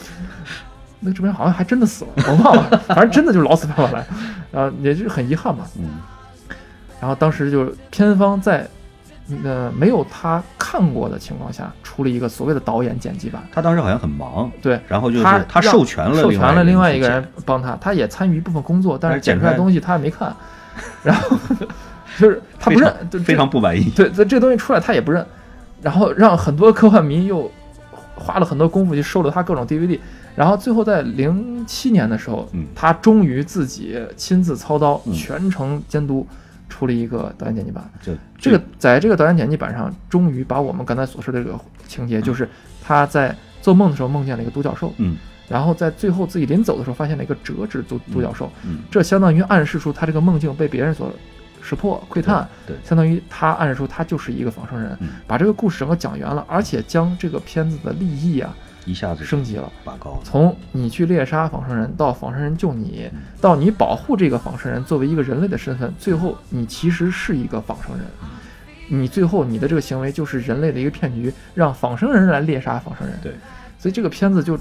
[0.99, 4.05] 那个制片人好像还真的死了，我忘了，反正真的就是老死不相往来，
[4.51, 5.65] 然后也是很遗憾嘛。
[5.79, 5.89] 嗯
[6.99, 8.67] 然后当时就是片方在
[9.45, 13.43] 呃没有他看过的情况下，出了一个所谓的导演剪辑版。
[13.53, 20.35] 他当时好像很忙，对，然后就是他他授权了授权了另外一个人帮他，他也参与一部分工作，但是剪出来东西他也没看，
[21.03, 21.37] 然后
[22.19, 23.91] 就是他不认，非常不满意。
[23.91, 25.25] 对，这这东西出来他也不认，
[25.83, 27.49] 然后让很多科幻迷又
[28.17, 30.01] 花了很多功夫去收了他各种 DVD，
[30.35, 32.67] 然后最后在零七年的时候，嗯。
[32.75, 35.13] 他终于自己亲自操刀，嗯。
[35.13, 36.27] 全程监督，
[36.69, 37.89] 出了一个导演剪辑版。
[38.03, 42.49] 这这个在这个导演剪辑版上，终于把我们刚才所说的这个情节，就是
[42.83, 45.17] 他在做梦的时候梦见了一个独角兽，嗯。
[45.49, 48.79] 然后在最后自己临走的时候发现了一个折纸独独角兽，嗯。
[48.91, 51.13] 这相当于暗示出他这个梦境被别人所
[51.63, 58.55] 识破窥探，对相当于他暗示出他就是一个仿生人，嗯把这个故事整个讲圆了，而且将这个片子的利益啊
[58.85, 59.71] 一下子升级了。
[59.85, 60.21] 拔高了。
[60.23, 68.05] 从你去猎杀仿生人，到仿生人救你嗯，到你保护这个仿生人作为一个人类的身份，最后你其实是一个仿生人。
[68.23, 68.29] 嗯
[68.89, 73.19] 你最后你的这个行为就是人类的一个骗局，让仿生人来猎杀仿生人。
[73.21, 73.33] 对，
[73.81, 74.57] 所以这个片子就，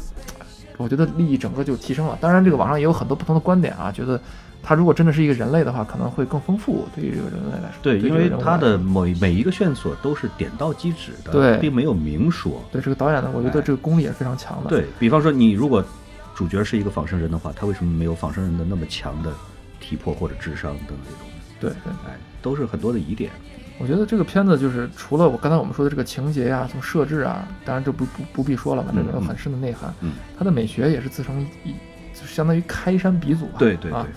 [0.78, 2.18] 我觉得利益整个就提升了。
[2.20, 4.20] 当然，这个网上也有很多不同的观点啊，觉得
[4.66, 7.78] 他如果真的是一个人类的话，可能会更丰富对于这个人类来说。
[7.84, 12.61] 对，这个因为它的每每一个线索都是点到即止的，对并没有明说。
[12.72, 14.70] 对这个导演呢，我觉得这个功力也是非常强的。
[14.70, 15.86] 对比方说，你如果
[16.34, 19.32] 主角是一个仿生人的话，他为什么没有仿生人的那么强的
[19.80, 21.20] 体魄或者智商等这种？
[21.59, 21.93] 对对。
[22.07, 23.30] 哎，都是很多的疑点。
[23.78, 29.93] 我觉得这个片子就是除了我刚才我们说的这个情节呀、从设置啊，当然这不不不必说了嘛，这嗯个有很深的内涵。
[30.01, 31.72] 嗯，它的美学也是自成一，
[32.13, 33.55] 就相当于开山鼻祖吧。
[33.59, 34.07] 对对对啊，，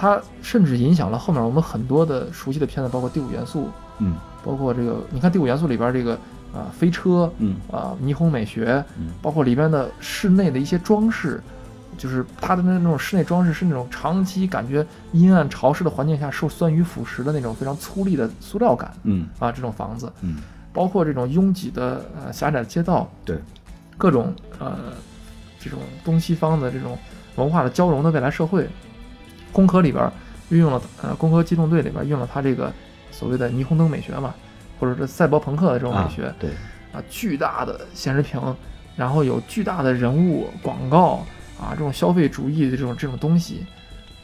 [0.00, 3.64] 它甚至影响了后面我们很多的熟悉的片子，包括《第五元素》，
[3.98, 4.16] 嗯。
[4.42, 6.14] 包括这个，你看《第五元素》里边这个
[6.54, 7.56] 啊、飞车嗯。
[7.70, 9.08] 啊、霓虹美学，嗯。
[9.20, 11.38] 包括里边的室内的一些装饰，
[11.98, 19.26] 就是它的那那种室内装饰是那种长期感觉阴暗潮湿的环境下受酸雨腐蚀的那种非常粗粝的塑料感嗯。
[19.38, 20.36] 啊，这种房子，嗯，
[20.72, 23.38] 包括这种拥挤的呃狭窄的街道，对，
[23.98, 24.78] 各种呃
[25.58, 26.96] 这种东西方的这种
[27.36, 28.66] 文化的交融的未来社会，
[29.52, 30.10] 工科里边
[30.48, 32.72] 运用了呃工科机动队里边运用了它这个
[33.10, 34.34] 所谓的霓虹灯美学嘛，
[34.78, 36.50] 或者是赛博朋克的这种美学啊、对，
[36.92, 38.40] 啊，巨大的显示屏，
[38.96, 41.24] 然后有巨大的人物广告
[41.60, 43.64] 啊，这种消费主义的这种这种东西，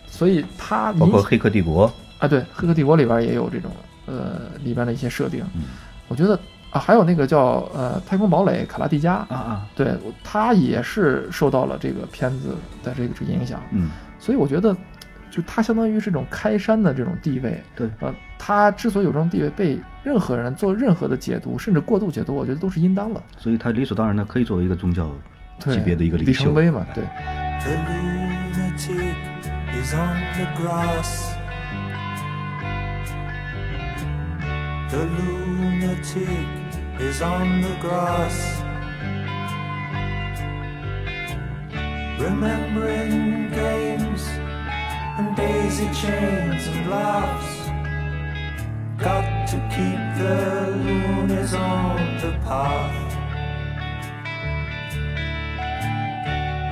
[0.07, 1.89] 所以它包括《黑客帝国》。
[2.19, 3.71] 啊，对，《黑客帝国》里边也有这种
[4.07, 5.65] 呃里边的一些设定，嗯。
[6.09, 6.39] 我觉得
[6.71, 13.91] 啊，还有那个叫呃太空堡垒卡拉蒂加啊啊，对，他也是受到了这个片子的这个这个影响，嗯。
[14.19, 14.75] 所以我觉得，
[15.37, 17.63] 就他相当于是这种开山的这种地位。
[17.75, 23.23] 对呃，他之所以有这种地位，被任何人做任何的解读，甚至过度解读，我觉得都是应当的。
[23.37, 25.11] 所以他理所当然的可以作为一个宗教
[25.59, 26.45] 级别的一个里领袖。
[26.45, 27.05] 程碑嘛，对。
[27.61, 29.15] The lunatic
[29.75, 31.35] is on the grass.
[34.89, 36.47] The lunatic
[36.99, 38.63] is on the grass.
[42.19, 44.25] Remembering games
[45.47, 47.53] daisy chains and laughs.
[48.99, 50.37] Got to keep the
[50.85, 52.97] loonies on the path.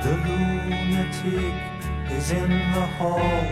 [0.03, 1.55] The lunatic
[2.17, 3.45] is in the hall.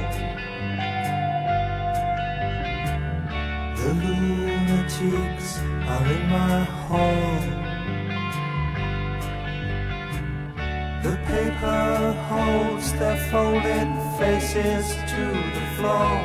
[3.77, 5.49] The lunatics
[5.91, 7.72] are in my hall.
[11.03, 15.23] The paper holds their folded faces to
[15.53, 16.15] the floor.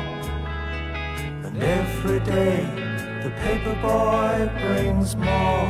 [1.43, 2.63] And every day
[3.21, 5.67] the paper boy brings more.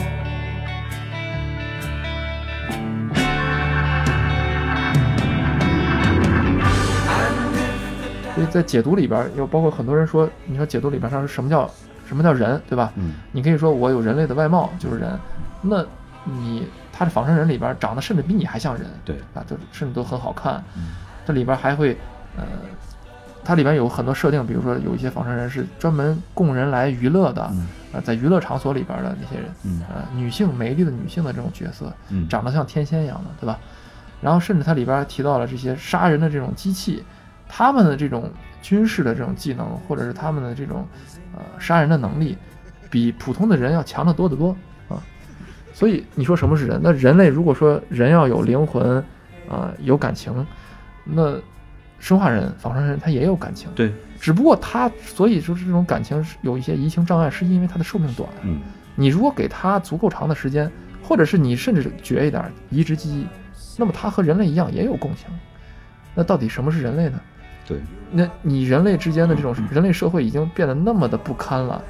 [8.36, 11.70] 所以在解读里边儿，有包括很多人说，你说解读里边上是什么叫
[12.07, 12.93] 什么叫人，对吧？
[12.95, 15.20] 嗯你可以说我有人类的外貌就是人，
[15.62, 15.84] 那
[16.24, 16.68] 你
[17.00, 20.62] 他的仿生人里边长得甚至比你还像人，对啊，就甚至都很好看。
[20.76, 20.95] 嗯
[21.26, 21.95] 这里边还会，
[22.36, 22.43] 呃，
[23.41, 33.58] 它里边有很多设定，比如说有一些仿生人是专门供人来娱乐的，嗯呃，在娱乐场所里边的那些人，嗯呃，女性美丽的女性的这种角色，嗯长得像天仙一样的，对吧？
[34.20, 37.02] 然后甚至它里边还提到了这些杀人的这种机器，
[37.47, 38.30] 他们的这种
[38.62, 40.86] 军事的这种技能，或者是他们的这种
[41.34, 42.38] 呃杀人的能力，
[42.89, 44.58] 比普通的人要强得多得多啊。
[45.80, 46.78] 所以你说什么是人？
[46.84, 49.02] 那人类如果说人要有灵魂
[49.48, 50.46] 啊、有感情，
[51.06, 51.40] 那
[52.00, 58.30] 生化人、仿生人他也有感情，对，只不过他所以说这种感情是有一些移情障碍，是因为他的寿命短。
[58.44, 58.60] 嗯
[58.94, 60.70] 你如果给他足够长的时间，
[61.02, 63.26] 或者是你甚至绝一点儿移植记忆，
[63.78, 65.28] 那么他和人类一样也有共情。
[66.14, 67.18] 那到底什么是人类呢？
[67.66, 67.80] 对，
[68.12, 71.82] 那你人类之间的这种人类社会已经变得那么的不堪了，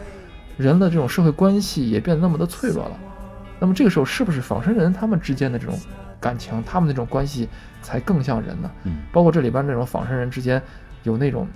[0.57, 2.91] 人的这种社会关系也变得那么的脆弱了。
[3.59, 5.77] 那么这个时候，是不是仿生人他们之间的这种
[6.19, 7.47] 感情，他们那种关系
[7.81, 8.71] 才更像人呢？
[8.83, 10.61] 嗯包括这里边那种仿生人之间
[11.03, 11.47] 有那种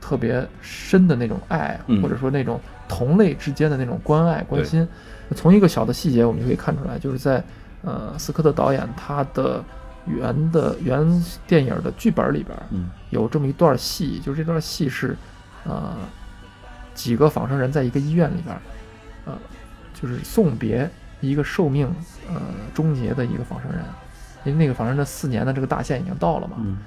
[0.00, 4.86] 特别深的那种爱，嗯或者说那种同类之间的那种关爱关心。
[5.34, 7.42] 从一个小的细节，我们就可以看出来，就是在
[7.82, 9.64] 呃斯科特导演他的
[10.06, 15.16] 原的原电影的剧本里边，嗯有这么一段戏，就是这段戏是
[15.64, 15.96] 呃
[16.94, 18.56] 几个仿生人在一个医院里边，
[19.24, 19.36] 呃
[19.94, 20.88] 就是送别
[21.20, 21.86] 一个寿命
[22.28, 22.40] 呃
[22.72, 23.80] 终结的一个仿生人，
[24.44, 26.78] 因为那个仿生人的四年的这个大限已经到了嘛，嗯。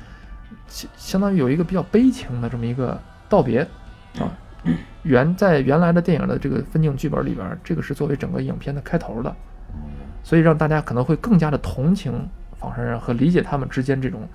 [0.68, 3.00] 相相当于有一个比较悲情的这么一个
[3.30, 3.62] 道别
[4.20, 4.32] 啊。
[5.04, 9.34] 原在原来的电影的这个分镜剧本里边，这个是作为整个影片的开头的，
[10.24, 12.28] 所以让大家可能会更加的同情
[12.60, 14.28] 仿生人和理解他们之间这种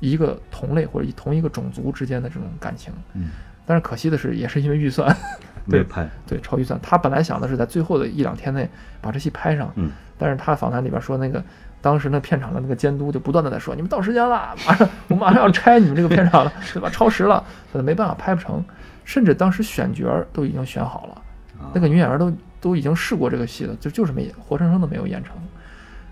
[0.00, 2.92] 一个同类或者同一个种族之间的这种感情。
[3.14, 3.30] 嗯，
[3.64, 5.16] 但是可惜的是，也是因为预算，
[5.64, 8.68] 没有拍，对超预算，他本来想的是在最后的一两天内
[9.00, 11.42] 把这戏拍上，嗯但是他访谈里边说那个。
[11.82, 16.88] 当时那片场的那个监督就不断的在说：“你们到时间了，马上我马上要拆你们这个片场了， 对吧？
[16.88, 17.42] 超时了，
[17.72, 18.64] 所以没办法拍不成。
[19.04, 21.14] 甚至当时选角都已经选好了，
[21.60, 25.34] 啊那个女演员都都已经试过这个戏了，就就是没活生生的没有演成。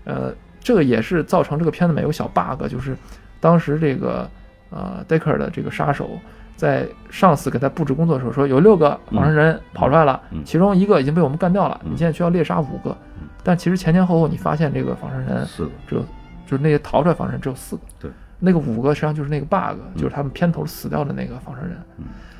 [0.03, 2.93] 呃，这个也是造成这个片子里面有小 bug，就是
[3.39, 4.29] 当时这个
[4.71, 6.19] 呃 Decker 的这个杀手
[6.61, 11.91] 在上司给他布置工作的时候说，有六个仿生人跑出来了，嗯其中一个已经被我们干掉了，嗯。
[11.91, 12.95] 你现在需要猎杀五个。
[13.41, 16.01] 但其实前前后后你发现这个仿生人四个，只有
[16.45, 21.75] 就是那些逃出来仿生人只有四个，对，那个五个实际上就是那个 bug，就是他们片头死掉的那个仿生人。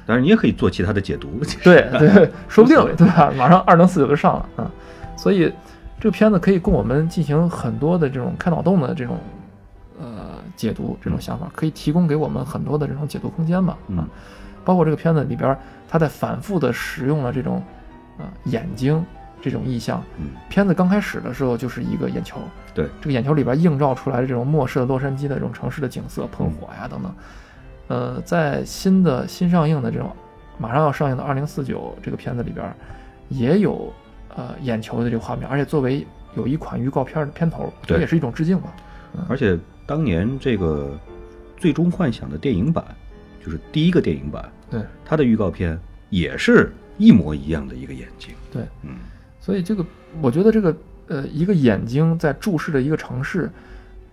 [0.05, 1.29] 当然你也可以做其他的解读，
[1.63, 3.33] 对 对， 说不定对吧？
[3.35, 4.69] 马上二零四九就上了啊，
[5.17, 5.51] 所以
[5.99, 9.17] 这个片子可以供我们进行很多的这种开脑洞的这种
[10.01, 14.07] 呃解读，这种想法可以提供给我们很多的这种解读空间吧啊嗯，
[14.65, 15.55] 包括这个片子里边，
[15.87, 17.61] 他在反复的使用了这种
[18.17, 19.03] 呃眼睛
[19.39, 20.03] 这种意象。
[20.17, 22.39] 嗯片子刚开始的时候就是一个眼球，
[22.73, 27.13] 对，这个眼球里边映照出来的这种末世的洛杉矶的这种城市的景色、喷火呀等等。
[27.87, 30.09] 呃，在新的新上映的这种
[30.57, 32.73] 马上要上映的二零四九这个片子里边，
[33.29, 33.93] 也有
[34.35, 38.73] 呃眼球的这个画面，而且作为有一款预告片的片头，这也是一种致敬吧。
[39.27, 40.97] 而且当年这个
[41.61, 42.83] 《最终幻想》的电影版，
[43.43, 44.81] 就是第一个电影版，对。
[45.05, 45.77] 它的预告片
[46.09, 48.91] 也是一模一样的一个眼睛，对，嗯。
[49.39, 49.85] 所以这个
[50.21, 50.75] 我觉得这个
[51.07, 53.49] 呃一个眼睛在注视着一个城市，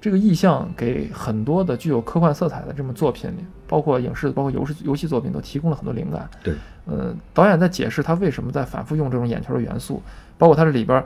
[0.00, 6.28] 这个意象给很多的具有科幻色彩的这么作品里，包括影视、包括游戏游戏作品都提供了很多灵感。
[6.42, 6.54] 对，
[6.86, 10.02] 呃，导演在解释他为什么在反复用这种眼球的元素，
[10.38, 11.04] 包括它这里边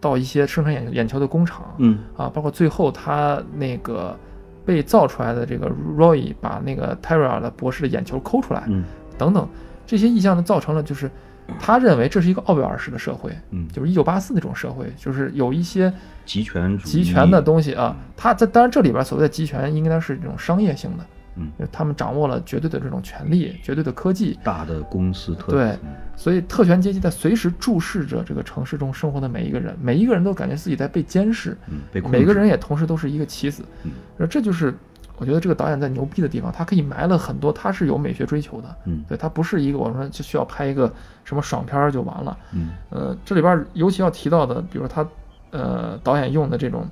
[0.00, 4.16] 到一些生产眼眼球的工厂，嗯啊，包括最后他那个
[4.64, 8.84] 被造出来的这个 Roy 把那个 Terra 的博士的眼球抠出来，嗯
[9.16, 9.48] 等等，
[9.86, 11.10] 这些意象呢，造成了就是
[11.58, 15.92] 他认为这是一个奥威尔式的社会，嗯，就是一九八四那种社会，就是有一些
[16.26, 17.96] 集权集权的东西啊。
[18.16, 21.04] 他在当然这里边所谓的集权，应该是这种商业性的，
[21.38, 21.50] 嗯。
[21.58, 25.94] 就是他们掌握了绝对的这种权力、绝对的科技，大的公司特对嗯。
[26.16, 31.80] 所以特权阶级在随时注视着这个城市中生活的每一个人，每一个人都感觉自己在被监视，嗯
[32.10, 33.64] 每个人也同时都是一个棋子。
[33.84, 33.92] 嗯。
[34.18, 34.74] 而这就是
[35.16, 38.76] 我觉得这个导演在牛逼的地方，他可以埋了很多，他是有美学追求的。
[38.84, 39.04] 嗯。
[39.08, 40.92] 对他不是一个我们说就需要拍一个
[41.24, 42.38] 什么爽片儿就完了。
[42.52, 42.70] 嗯。
[42.90, 45.06] 呃，这里边儿尤其要提到的，比如他
[45.50, 46.86] 呃导演用的这种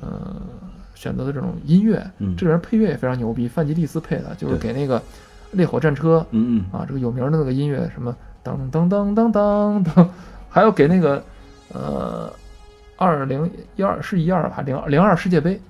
[0.00, 0.36] 呃
[0.96, 2.34] 选择的这种音乐，嗯。
[2.36, 5.00] 这个人配乐也非常牛逼，范吉利斯配的，就是给那个
[5.52, 6.64] 烈火战车嗯嗯。
[6.72, 10.08] 啊这个有名的那个音乐什么噔噔噔噔噔噔，
[10.48, 11.22] 还有给那个
[11.72, 12.32] 呃
[12.96, 15.60] 二零一二是一二吧零零二世界杯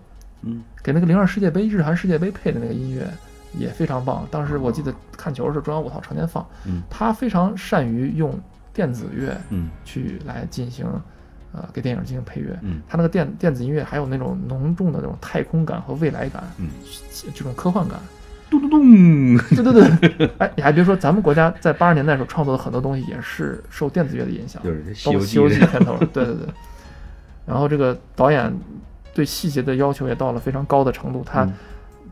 [0.41, 0.63] 嗯。
[0.83, 3.07] 给那个零二世界杯日韩世界杯配的那个音乐
[3.59, 4.27] 也非常棒。
[4.31, 6.47] 当时我记得看球的时候，中央五套常年放。
[6.65, 6.83] 嗯。
[6.89, 8.39] 他非常善于用
[8.73, 9.69] 电子乐嗯。
[9.85, 10.87] 去来进行，
[11.57, 12.57] 呃，给电影进行配乐。
[12.63, 16.69] 嗯他那个电电子音乐还有那种浓重的那种太空感和未来感，嗯，
[17.35, 17.99] 这种科幻感。
[18.49, 19.73] 咚咚咚，对对
[20.19, 26.47] 对， 哎，你还别说，咱们国家在八十年代的时候创作的很多东西也是受电子乐的影响，就是《西包括《游记西游记》 片头，对对对。
[27.45, 28.53] 然后这个导演
[29.13, 31.53] 对细节的要求也到了非常高的程度，他嗯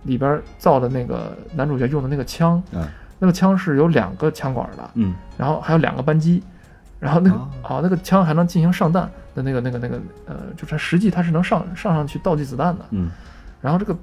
[0.05, 2.85] 里边造的那个男主角用的那个枪，嗯
[3.21, 6.43] 那个枪是有两个枪管的，嗯然后还有两个扳机，
[7.05, 7.49] 然后那个哦。
[7.63, 12.85] 啊、那个枪还能进行上弹的那个那个那个呃，就是它实际它是能上上上去倒计子弹的。
[12.91, 13.11] 嗯。
[13.61, 13.97] 然后这个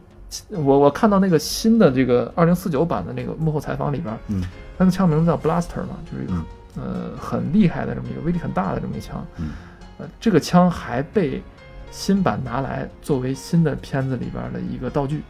[0.49, 4.43] 我我看到那个新的这个二零四九版的那个幕后采访里边，嗯。
[4.77, 6.45] 那个枪名字叫 Blaster 嘛，就是一个、嗯。
[6.77, 9.25] 呃很厉害的这么一个威力很大的这么一枪。
[9.37, 9.49] 嗯。
[9.97, 11.41] 呃，这个枪还被
[11.91, 15.21] 新版拿来作为新的片子里边的一个道具，哦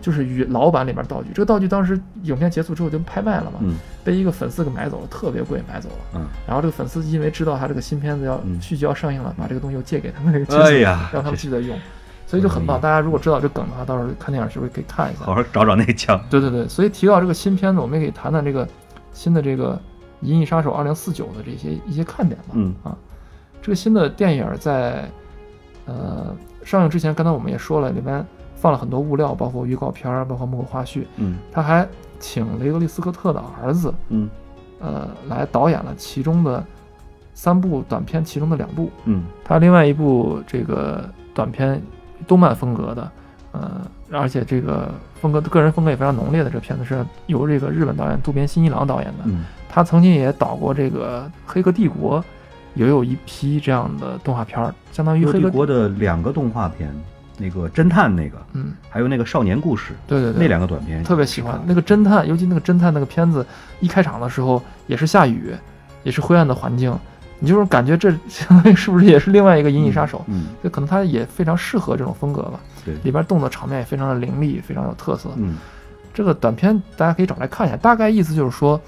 [0.00, 1.30] 就是与老版里边道具。
[1.34, 5.96] 这个道具当时影片结束之后就拍卖了嘛，嗯被一个粉丝给买走了，特别贵买走了。
[6.14, 11.78] 嗯，然后这个粉丝因为知道他这个新片子要嗯续集要上映了，把这个东西又借给他们那个哎呀让他们继续在用，
[12.26, 12.80] 所以就很棒。
[12.80, 15.24] 大家如果知道这梗的话，到时候看电影是不是可以看一下？
[15.24, 16.18] 好好找找那枪。
[16.30, 18.66] 对对对，所以提到这个新片子，我们也可以谈谈这个
[19.12, 19.74] 新的这个
[20.26, 22.54] 《银翼杀手二零四九》的这些一些看点吧。
[22.54, 22.96] 嗯啊，
[23.60, 25.10] 这个新的电影在
[25.84, 28.24] 呃上映之前，刚才我们也说了，里面
[28.60, 31.04] 放了很多物料，包括预告片儿，包括幕后花絮。
[31.16, 31.86] 嗯他还
[32.18, 34.28] 请雷德利·斯科特的儿子，嗯
[34.80, 36.64] 呃，来导演了其中的
[37.34, 38.90] 三部短片，其中的两部。
[39.04, 41.80] 嗯他另外一部这个短片，
[42.26, 43.10] 动漫风格的，
[43.52, 43.80] 呃，
[44.10, 44.90] 而且这个
[45.20, 49.24] 风格个人风格也非常浓烈的这个片子是由这个日本导演渡边新一郎导演的。
[49.26, 52.18] 嗯他曾经也导过这个《黑客帝国》，
[52.74, 56.90] 也有一批这样的动画片儿，相当于黑黑客帝国的两个动画片，
[57.38, 61.58] 那个侦探那个，嗯，还有那个少年故事，对对对，那两个短片特别喜欢。
[61.64, 63.46] 那个侦探，尤其那个侦探那个片子
[63.80, 65.54] 一开场的时候也是下雨，
[66.02, 66.94] 也是灰暗的环境，
[67.38, 70.24] 你就是感觉这相当于是不是也是另外一个银翼杀手？
[70.26, 72.60] 嗯就可能它也非常适合这种风格吧。
[72.84, 72.94] 对。
[73.04, 75.30] 里边动作场面也非常的凌厉，非常有特色。
[75.36, 75.56] 嗯。
[76.12, 78.80] 这个短片大家可以找来看一下，大概意思就是说，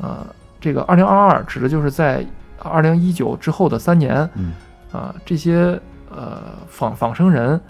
[0.00, 0.26] 呃，
[0.60, 2.24] 这个二零二二指的就是在
[2.58, 4.54] 二零一九之后的三年，嗯。
[4.92, 5.80] 啊、这些
[6.10, 7.60] 呃仿仿生人，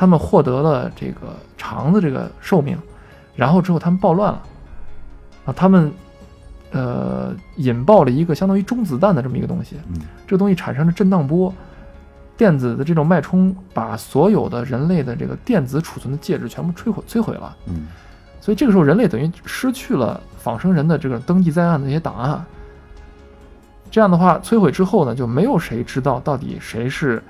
[0.00, 2.74] 他们获得了这个长的这个寿命，
[3.36, 4.42] 然后之后他们暴乱了，
[5.44, 5.92] 啊，他们
[6.70, 10.00] 呃引爆了一个相当于中子弹的这么一个东西，嗯。
[10.26, 11.52] 这个东西产生了震荡波，
[12.34, 17.86] 电子的这种脉冲把所有的人类的这个电子储存的介质全部摧毁摧毁了，嗯。
[18.40, 22.42] 所以这个时候人类等于失去了仿生人的这个登记在案的那些档案。
[23.90, 27.22] 这样的话，摧毁之后呢，就没有谁知道到底谁是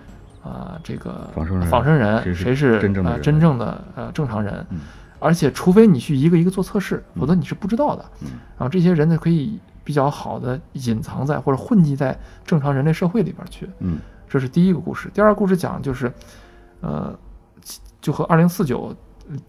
[0.42, 4.66] 啊、这个仿生人仿生人，谁是真正的呃真正的呃正常人。
[4.70, 4.78] 嗯
[5.22, 8.02] 而且，除非你去一个一个做测试，否则你是不知道的。
[8.22, 13.68] 嗯然后这些人呢，可以比较好的隐藏在或者混迹在正常人类社会里边去。
[13.80, 15.10] 嗯这是第一个故事。
[15.12, 16.10] 第二个故事讲就是，
[16.80, 17.14] 呃，
[18.00, 18.96] 就和二零四九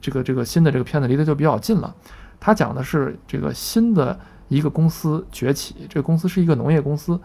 [0.01, 1.95] 这个这个新的这个片子离得就比较近了。
[2.37, 4.19] 它讲的是这个新的
[4.49, 7.17] 一个公司崛起，这个公司是一个农业公司，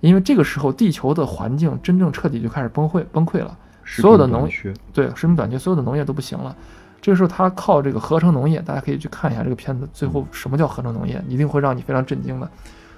[0.00, 4.48] 因为这个时候地球的环境真正彻底就开始崩溃崩溃了，所有的农
[4.92, 6.54] 对，食品短缺，所有的农业都不行了。
[7.00, 9.88] 这个时候，他靠这个合成农业，大家可以去看一下这个片子。
[9.92, 11.22] 最后，什么叫合成农业？
[11.28, 12.50] 一定会让你非常震惊的。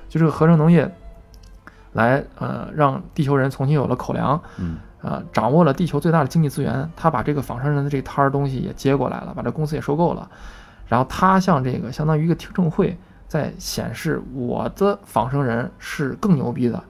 [0.09, 0.91] 就这个合成农业，
[1.93, 10.29] 来呃，让地球人重新有了口粮，嗯呃，掌握了地球最大的经济资源，他把这个仿生人的这摊儿东西也接过来了，把这公司也收购了，
[10.87, 12.97] 然后他向这个相当于一个听证会，
[13.29, 16.83] 在显示我的仿生人是更牛逼的，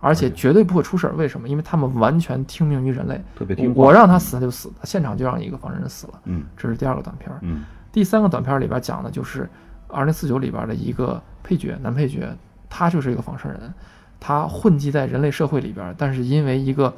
[0.00, 1.14] 而且绝对不会出事儿。
[1.14, 1.46] 为什么？
[1.46, 6.14] 因为他们完全听命于人类，特别听话我让他死他就死，他现场就让一个仿生人死了。
[6.24, 7.38] 嗯这是第二个短片儿。
[7.42, 9.48] 嗯第三个短片儿里边讲的就是
[9.86, 12.34] 二零四九里边的一个配角，男配角，
[12.68, 13.72] 他就是一个仿生人，
[14.18, 16.92] 他混迹在人类社会里边，但是因为一个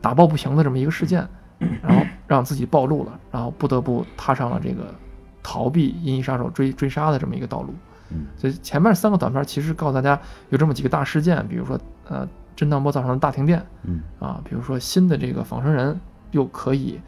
[0.00, 1.28] 打抱不平的这么一个事件，
[1.82, 4.94] 然后 让自己暴露了，然后不得不踏上了这个
[5.42, 7.74] 逃避银翼杀手追追杀的这么一个道路。
[8.12, 8.26] 嗯。
[8.36, 14.02] 所以前面三个短片其实告诉大家有这么几个大事件，比如说呃震荡波造成的大停电嗯。
[14.18, 15.98] 啊，比如说新的这个仿生人
[16.30, 17.00] 又可以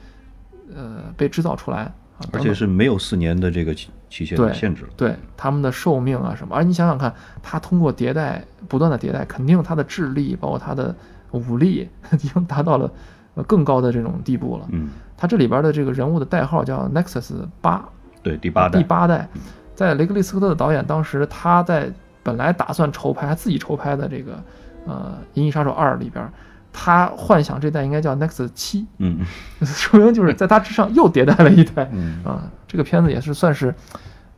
[0.75, 1.83] 呃被制造出来
[2.19, 4.91] 啊，而且是没有四年的这个期期限的限制了。
[4.97, 10.95] 对他们的寿命啊什么，而你想想看，他通过迭代不断的迭代，肯定他的智力包括他的
[11.33, 12.91] 武力 已经达到了
[13.35, 14.69] 呃更高的这种地步了。
[14.71, 17.89] 嗯，他这里边的这个人物的代号叫 Nexus 八，
[18.23, 18.79] 对，第八代。
[18.79, 19.29] 第八代，
[19.75, 21.91] 在雷格利斯科特的导演当时他在
[22.22, 24.43] 本来打算筹拍，他自己筹拍的这个
[24.87, 26.27] 呃《银翼杀手二》里边，
[26.72, 29.18] 他幻想这代应该叫 Nexus 七，嗯
[29.62, 31.89] 说明就是在他之上又迭代了一代。
[31.93, 33.75] 嗯啊，这个片子也是算是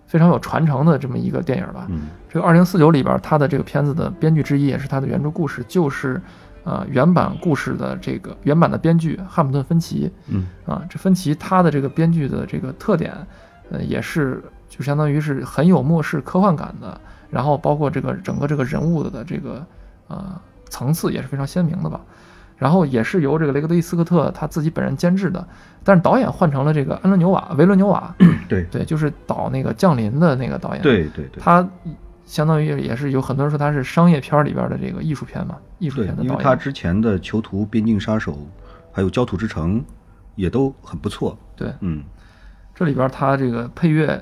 [0.06, 1.86] 非常有传承的这么一个电影吧。
[1.88, 6.20] 嗯这个二零四九里边，他的这个片子的编剧之一，也是他的原著故事，就是
[6.64, 10.82] 呃原版故事的这个原版的编剧汉姆顿·芬奇嗯啊。
[10.90, 13.14] 这芬奇他的这个编剧的这个特点，
[13.70, 14.42] 呃，也是
[14.76, 17.00] 就相当于是很有末世科幻感的，
[17.30, 19.64] 然后包括这个整个这个人物的这个
[20.08, 22.00] 呃层次也是非常鲜明的吧。
[22.58, 25.46] 然后也是由这个雷格利斯科特他自己本人监制的，
[25.84, 28.14] 但是导演换成了这个安伦纽瓦维伦纽瓦，
[28.48, 31.38] 对对，就是导那个降临的那个导演。，对对对。
[31.38, 31.68] 他
[32.24, 36.32] 相当于也是有很多人说他是商业片里边的这个艺术片嘛，艺术片，的导演。
[36.32, 38.32] 因为他之前的《囚徒》《边境杀手》
[38.90, 39.80] 还有《焦土之城》
[40.34, 41.36] 也都很不错。
[41.54, 42.02] 对，嗯
[42.74, 44.18] 这里边他这个配乐，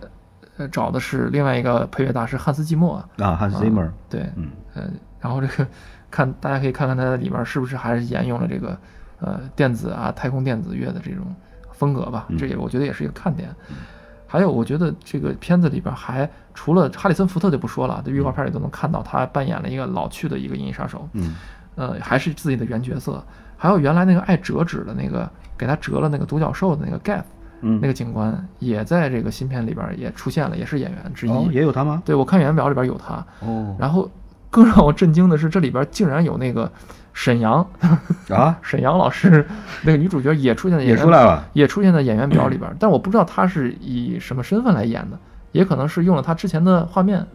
[0.56, 2.96] 呃，找的是另外一个配乐大师汉斯季默。
[3.18, 4.88] 啊，汉斯 Zimmer，对，嗯呃，
[5.20, 5.66] 然后这个
[6.10, 8.78] 看大家可以看看它里面是不是还是沿用了这个
[9.20, 11.24] 呃电子啊太空电子乐的这种
[11.72, 13.48] 风格吧，嗯这也我觉得也是一个看点。
[14.26, 21.36] 还有，我觉得这个片子里边还除了哈里森福特就不说了，在预告片里都能看到他扮演了一个老去的一个银翼杀手，嗯
[21.76, 23.24] 呃，还是自己的原角色。
[23.56, 27.22] 还有原来那个爱折纸的那个给他折了那个独角兽的那个 Gaff
[27.60, 31.30] 嗯，那个警官，也在这个新片里边也出现了，也是演员之一。
[31.30, 32.02] 哦也有他吗？
[32.04, 34.10] 对我看演员表里边有他，哦然后
[34.50, 36.70] 更让我震惊的是，这里边竟然有那个
[37.12, 37.66] 沈阳，
[38.28, 39.46] 啊， 沈阳老师
[39.82, 41.44] 那个女主角也出现在演也员出来了。
[41.52, 45.18] 也出现在演员表里边，但我不知道她是以什么身份来演的，
[45.52, 47.26] 也可能是用了她之前的画面，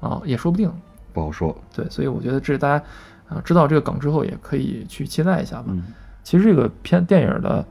[0.00, 0.70] 啊，也说不定。
[1.12, 1.56] 不好说。
[1.74, 2.84] 对，所以我觉得这大家
[3.28, 5.64] 啊知道这个梗之后，也可以去期待一下吧。
[5.68, 5.82] 嗯
[6.24, 7.62] 其实这个片电影的，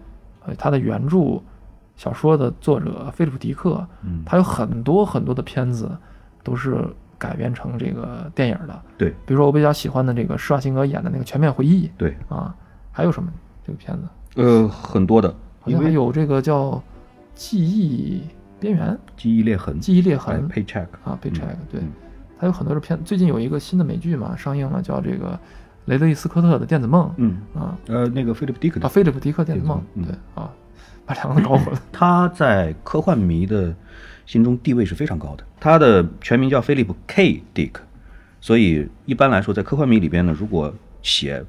[0.46, 1.41] 呃，它的原著
[1.96, 5.89] 小说的作者菲利普·迪克，嗯，他有很多很多的片子
[6.44, 6.86] 都是
[7.18, 8.82] 改编成这个电影的。
[8.98, 12.54] 对比如说我比较喜欢的这个施瓦辛格演的那个《全面回忆对，》啊，
[12.91, 13.32] 还有什么
[13.66, 14.41] 这个片子？
[14.41, 15.34] 呃，很多的，
[15.66, 16.72] 因为有这个叫
[17.36, 18.24] 《记忆
[18.60, 21.91] 边缘》记忆裂痕，记忆裂哎痕，Paycheck，啊，Paycheck，对嗯，
[22.38, 23.00] 还有很多的片。
[23.06, 25.39] 最近有一个新的美剧嘛上映了，叫这个
[25.86, 30.52] 雷德利·斯科特的《电子梦》嗯，啊呃，那个菲利普·迪克啊，菲利普·迪克《电子梦》嗯对啊，
[31.06, 31.82] 把两个都搞混了。
[31.91, 33.74] 他在科幻迷的
[34.26, 35.43] 心中地位是非常高的。
[35.60, 37.43] 他的全名叫菲利普 K.
[37.54, 37.74] Dick，
[38.41, 41.43] 所以一般来说，在科幻迷里边呢，如果写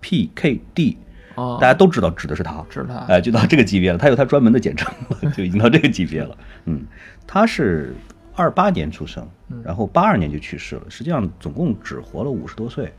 [0.00, 0.98] P K D，
[1.34, 3.98] 哦大家都知道指的是他，知道他哎，就到这个级别了。
[3.98, 6.36] 他有他专门的简称了，就已经到这个级别了。
[6.64, 6.84] 嗯，
[7.26, 7.94] 他是
[8.34, 9.26] 二八年出生，
[9.64, 12.92] 然后八二年就去世了，实际上总共只活了五十多岁。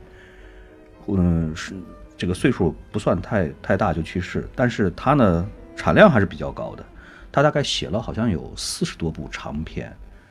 [1.08, 1.74] 嗯，是
[2.18, 5.48] 这个岁数不算太太大就去世，但是他呢
[5.78, 6.84] 产量还是比较高的，
[7.32, 9.86] 他大概写了好像有四十多部长篇，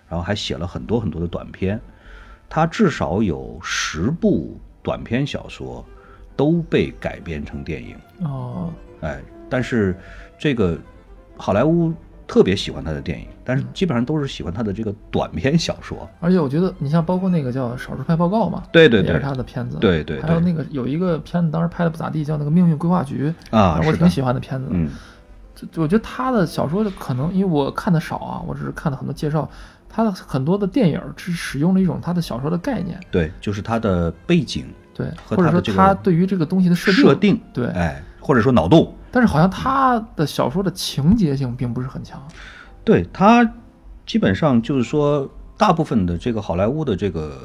[0.08, 1.80] 然后还写了很多很多的短篇，
[2.48, 5.82] 他至少有十部短篇小说
[6.36, 8.70] 都被改编成电影，哦，
[9.00, 9.96] 哎，但是
[10.36, 10.76] 这个
[11.36, 11.92] 好莱坞
[12.26, 19.78] 特别喜欢他的电影，但是基本上都是喜欢他的这个短篇小说，而且我觉得你像包括那个叫《少数派报告》嘛，对对对也是他的片子。
[19.78, 24.66] 对对对还有那个有一个片子当时拍的不咋地，叫那个《命运规划局》啊我挺喜欢的片子。
[24.72, 24.90] 嗯
[25.76, 29.48] 我觉得他的小说可能因为我看的少啊，我只是看了很多介绍，
[29.88, 42.22] 他的很多的电影是使用了一种他的小说的概念，对，就是他的背景对，或者说他对于这个东西的设定，设定，对哎，或者说脑洞，但是好像他的小说的情节性并不是很强。
[42.84, 43.50] 对他
[44.04, 47.40] 基本上就是说，大部分的这个好莱坞的这个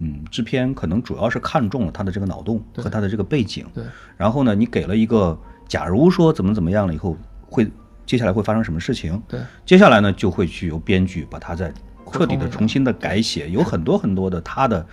[0.00, 3.84] 嗯，制片可能主要是看中了他的这个脑洞和他的这个背景，对，
[4.16, 7.66] 然后呢，你给了一个假如说怎么怎么样了以后会
[8.04, 11.72] 接下来会发生什么事情，对，接下来呢就会去由编剧把它再
[12.12, 14.86] 彻底的重新的改写，有很多很多的他的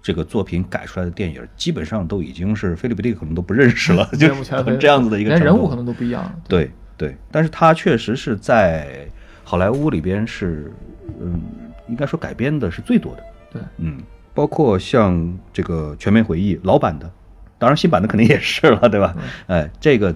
[0.00, 6.34] 这个作品改出来的电影，基本上都已经是菲利普可能都不认识了，就是这样子的一个人物可能都不一样了。
[6.46, 9.08] 对对，但是他确实是在
[9.42, 10.72] 好莱坞里边是，
[11.20, 11.42] 嗯，
[11.88, 13.22] 应该说改编的是最多的。
[13.52, 14.00] 对，嗯，
[14.32, 17.10] 包括像这个《全面回忆》老版的，
[17.58, 19.14] 当然新版的肯定也是了，对吧？
[19.46, 20.14] 哎，这个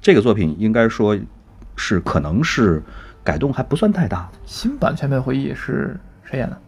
[0.00, 1.18] 这个作品应该说
[1.76, 2.82] 是可能是
[3.22, 4.28] 改动还不算太大。
[4.44, 6.58] 新版《全面回忆》是谁演的？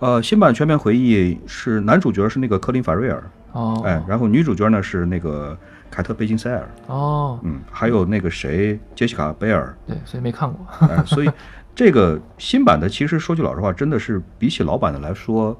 [0.00, 5.56] 呃，新版《全面回忆》是男主角是那个科林·法瑞尔，哦，哎，然后女主角呢是那个
[5.90, 10.66] 凯特·贝金塞尔，哦，嗯，还有那个谁杰西卡·贝尔，对，所以没看过。
[10.88, 11.30] 哎，所以
[11.74, 15.58] 这个新版的，其实说句老实话，真的是比起老版的来说，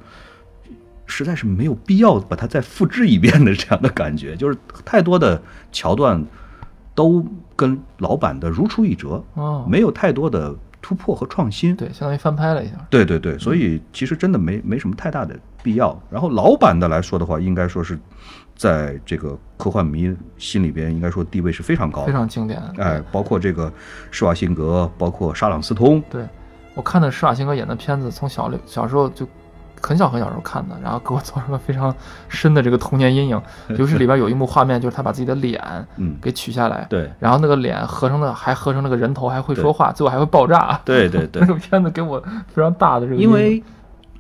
[1.07, 5.41] 实在是没有必要把它再复制一遍的这样的感觉， 就是太多的
[5.73, 6.25] 桥段
[6.95, 7.25] 都
[7.57, 11.75] 跟老版的如出一辙，哦，没有太多的突破和创新。
[11.77, 12.75] 对，相当于翻拍了一下。
[12.91, 15.99] 对对对，所以其实真的没没什么太大的必要。
[16.11, 17.99] 然后老版的来说的话，应该说是
[18.55, 22.63] 在这个科幻迷心里边，应该说地位是非常高的，非常经典。
[22.77, 23.73] 哎，包括这个
[24.11, 26.25] 施瓦辛格，包括沙朗斯通，对，
[26.75, 29.27] 我看的施瓦辛格演的片子，从小小时候就
[29.87, 31.95] 很小很小时候看的，然后给我造成了非常
[32.29, 33.41] 深的这个童年阴影。
[33.77, 35.63] 尤其里边有一幕画面，就是他把自己的脸
[35.97, 37.11] 嗯，给取下来，对。
[37.19, 40.81] 然后那个脸合成的还合成了个人头，还会说话，最后还会爆炸。
[40.85, 41.41] 对对对。
[41.47, 42.19] 那，个片子给我
[42.49, 43.63] 非常大的这个，因为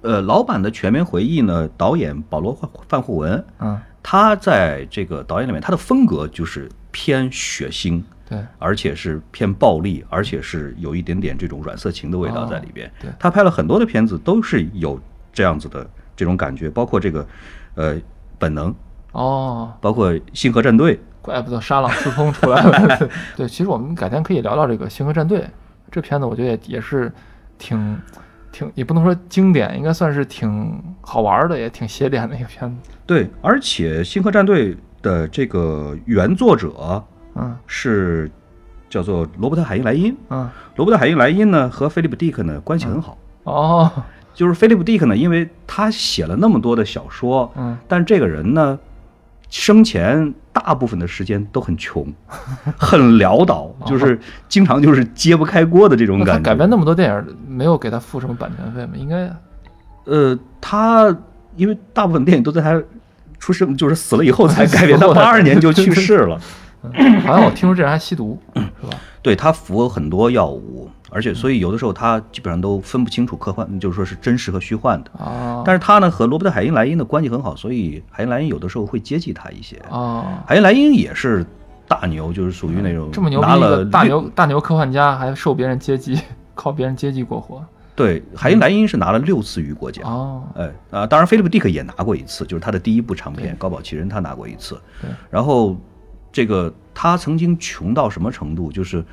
[0.02, 8.38] 呃，老版的《全面回忆》呢，导演保罗范范霍文，嗯，他在这个导演里面，他的风格就是偏血腥，对。
[8.58, 12.86] 而且是偏暴力，而且是有一点点这种软色情的味道在里边。
[12.86, 13.10] 哦对。
[13.18, 15.00] 他拍了很多的片子，都是有
[15.34, 17.26] 这样子的这种感觉，包括这个
[17.74, 17.94] 呃
[18.38, 18.74] 本能，
[19.12, 20.98] 哦，包括星河战队。
[21.20, 23.08] 怪不得沙朗斯通出来了。
[23.34, 25.40] 对，其实我们改天可以聊聊这个《星河战队》
[25.90, 27.10] 这片子，我觉得也也是
[27.56, 27.98] 挺
[28.52, 32.90] 挺，也不能说经典，应该算是挺好玩的，也挺写点的一个片子。
[33.06, 37.02] 对，而且星河战队的这个原作者
[37.36, 38.30] 嗯是
[38.90, 40.14] 叫做罗伯特海因莱因。
[40.28, 43.90] 嗯，罗伯特海因莱因呢和菲利普·迪克呢关系很好，哦，
[44.34, 48.78] 就是菲利普·迪克呢，因为他写了那么多的小说，嗯，但这个人呢，
[49.48, 52.06] 生前大部分的时间都很穷，
[52.76, 54.18] 很潦倒， 就是
[54.48, 56.50] 经常就是揭不开锅的这种感觉。
[56.50, 58.92] 改编那么多电影，没有给他付什么版权费吗？
[58.96, 59.30] 应该
[60.04, 61.16] 呃，他
[61.56, 62.82] 因为大部分电影都在他
[63.38, 66.40] 出生就是死了以后才改编， 他八二年就 去世了。
[67.24, 68.98] 好像我听说这人还吸毒，是吧？
[69.22, 75.10] 对他服很多药物，而且所以有的时候他基本上都分不清楚科幻，就是说是真实和虚幻的。
[75.18, 79.80] 哦，但是他呢和罗伯特·海因莱因的关系很好，所以海因莱因有的时候会接济他一些。
[79.88, 81.46] 哦，海因莱因也是
[81.86, 86.20] 大牛，就是属于那种这么牛逼拿了一个大绿牛大牛科幻家，还受别人接济，
[86.54, 87.64] 靠别人接济过活。
[87.96, 90.04] 对，海因莱因是拿了六次雨果奖。
[90.04, 94.74] 哦，哎啊，当然菲利普·迪克也拿过一次，就是他的第一部长片《高堡奇人》，他拿过一次。
[95.00, 95.76] 对，然后
[96.32, 98.72] 这个他曾经穷到什么程度？
[98.72, 99.04] 就是，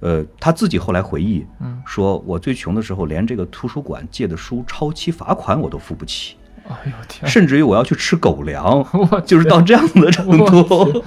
[0.00, 6.36] 呃，他自己后来回忆，嗯，说我最穷的时候，连这个图书馆借的书超期罚款我都付不起，
[6.68, 8.84] 哎呦天，甚至于我要去吃狗粮，
[9.24, 11.02] 就是到这样的程度。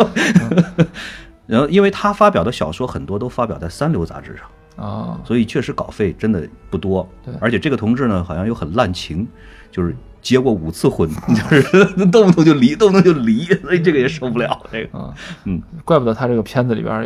[1.46, 4.46] 然后，因为他发表的小说很多都发表在三流杂志上。
[4.76, 7.06] 啊，所以确实稿费真的不多。
[7.26, 9.28] 对而且这个同志呢，好像又很滥情，
[9.70, 14.58] 就是结过五次婚， 就是动不动就离，动不动就离，所以这个也受不了。
[14.72, 15.14] 这个，啊，
[15.44, 17.06] 嗯，怪不得他这个片子里边儿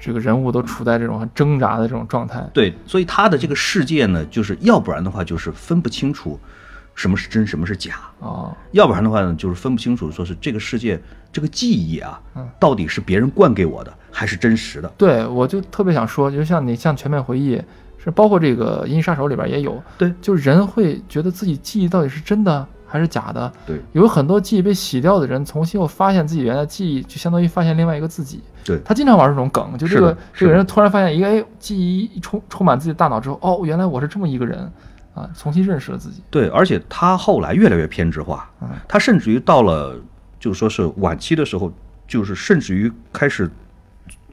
[0.00, 2.48] 这个人物都处在这种很挣扎的这种状态。
[2.54, 6.40] 对，所以他的这个世界呢，就是要不然的话，就是分不清楚
[6.94, 7.96] 什么是真，什么是假。
[8.18, 14.90] 哦，要不然的话呢，就是分不清楚，说是这个世界这个记忆啊嗯，到底是别人灌给我的，还是真实的？
[14.96, 17.56] 对，我就特别想说，就像你像《全面回忆》，
[18.02, 23.50] 是包括这个《银翼杀手》里边也有，对，就是人会觉得自己记忆到底是真的还是假的。
[23.64, 28.42] 对，有很多记忆被洗掉的人，重新又发现自己原来记忆，就相当于发现另外一个自己。
[28.64, 34.70] 对，他经常玩这种梗，就这个这个人突然发现一个，哎，记忆一充充满自己大脑之后，哦，原来我是这么一个人
[35.14, 36.22] 啊，重新认识了自己。
[36.30, 39.96] 对，而且他后来越来越偏执化嗯，他甚至于到了
[40.38, 41.72] 就是说是晚期的时候，
[42.06, 43.50] 就是甚至于开始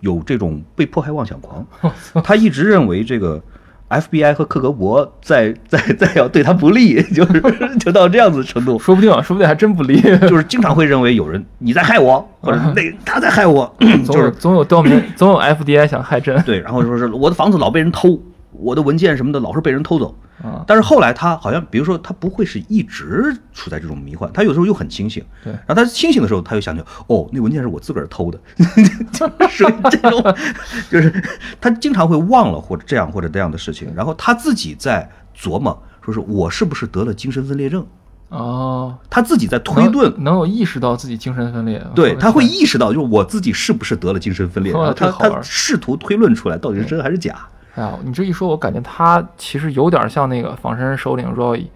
[0.01, 1.65] 有这种被迫害妄想狂。
[2.23, 3.41] 他一直认为这个
[3.89, 7.41] FBI 和克格勃在在在要对他不利， 就是
[7.79, 10.01] 就到这样子程度，说不定啊，说不定还真不利。
[10.27, 13.73] 就是经常会认为有人你在害我，或者那他在害我，
[14.05, 16.41] 就是总有刁民，总有 FBI 想害朕。
[16.43, 18.19] 对，然后说是我的房子老被人偷，
[18.59, 20.15] 我的文件什么的老是被人偷走。
[20.43, 25.25] 啊，但是后来他好像，比如说他不会是一直处在这种迷幻，他有时候又很清醒。
[25.43, 28.39] 对然后他清醒的时候，他又想起，哦，那文件是我自个儿偷的，
[29.49, 30.35] 属 于这种，
[30.91, 31.11] 就是
[31.59, 37.83] 他经常会忘了或者这样或者那样的事情，然后他自己在琢磨，说是我是不是得了精神分裂症，
[38.29, 40.11] 哦，他自己在推论。
[40.13, 47.35] 能能有意识到自己精神分裂，对，他会意意识到，就是我自己是不是得了精神分裂，哇然后他他试图推论出来到底是真还是假。
[47.77, 51.67] 哎呀，你这一说，我感觉他其实有点像那个仿生人首领 Roy，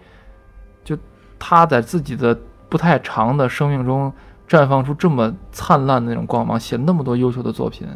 [0.82, 0.98] 就
[1.38, 2.36] 他在自己的
[2.68, 4.12] 不太长的生命中
[4.48, 7.86] 绽放出这么灿烂的那种光芒，写那么多优秀的作品，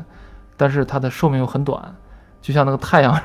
[0.56, 1.82] 但是他的寿命又很短，
[2.40, 3.20] 就像那个太阳，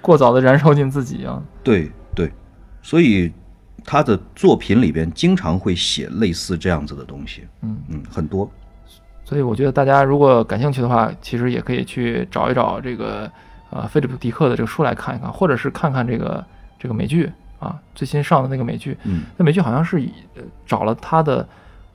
[0.00, 1.44] 过早的燃烧尽自己一样。
[1.62, 2.32] 对对，
[2.80, 3.30] 所以
[3.84, 8.50] 他的作品里边经常会写类似这样子的东西，嗯嗯，很多。
[9.24, 13.30] 所以我觉得大家如果感兴趣的话，其实也可以去找一找这个
[13.72, 16.44] 呃菲利普·迪克的这个书来看一看，或者是看看这个
[16.78, 18.96] 这个美剧啊，最新上的那个美剧。
[19.04, 21.46] 嗯那美剧好像是以呃找了他的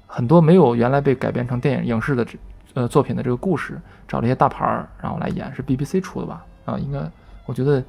[0.06, 2.38] 很多没有原来被改编成电影影视的这
[2.74, 6.44] 呃作品的这个故事，找了一些大牌儿，然后来演，是 BBC 出的吧？
[6.66, 7.00] 啊，应该
[7.46, 7.84] 我觉得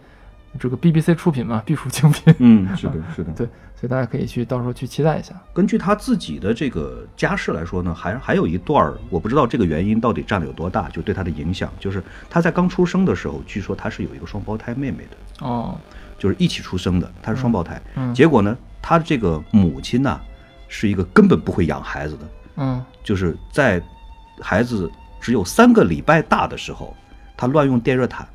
[0.58, 2.34] 这个 BBC 出品嘛，必属精品。
[2.38, 3.32] 嗯，是的，是的。
[3.36, 3.48] 对，
[3.78, 5.32] 所以大家可以去到时候去期待一下。
[5.52, 15.78] 根据他自己的这个家世来说呢，还还有一段儿，我不知道这个原因到底占了有多大，就对他的影响，就是他在刚出生的时候，据说他是有一个双胞胎妹妹的，哦，
[16.18, 17.80] 就是一起出生的，他是双胞胎。
[17.94, 20.20] 嗯结果呢，他这个母亲呢，
[20.66, 23.80] 是一个根本不会养孩子的，嗯，就是在
[24.40, 26.96] 孩子只有三个礼拜大的时候，
[27.36, 28.26] 他乱用电热毯，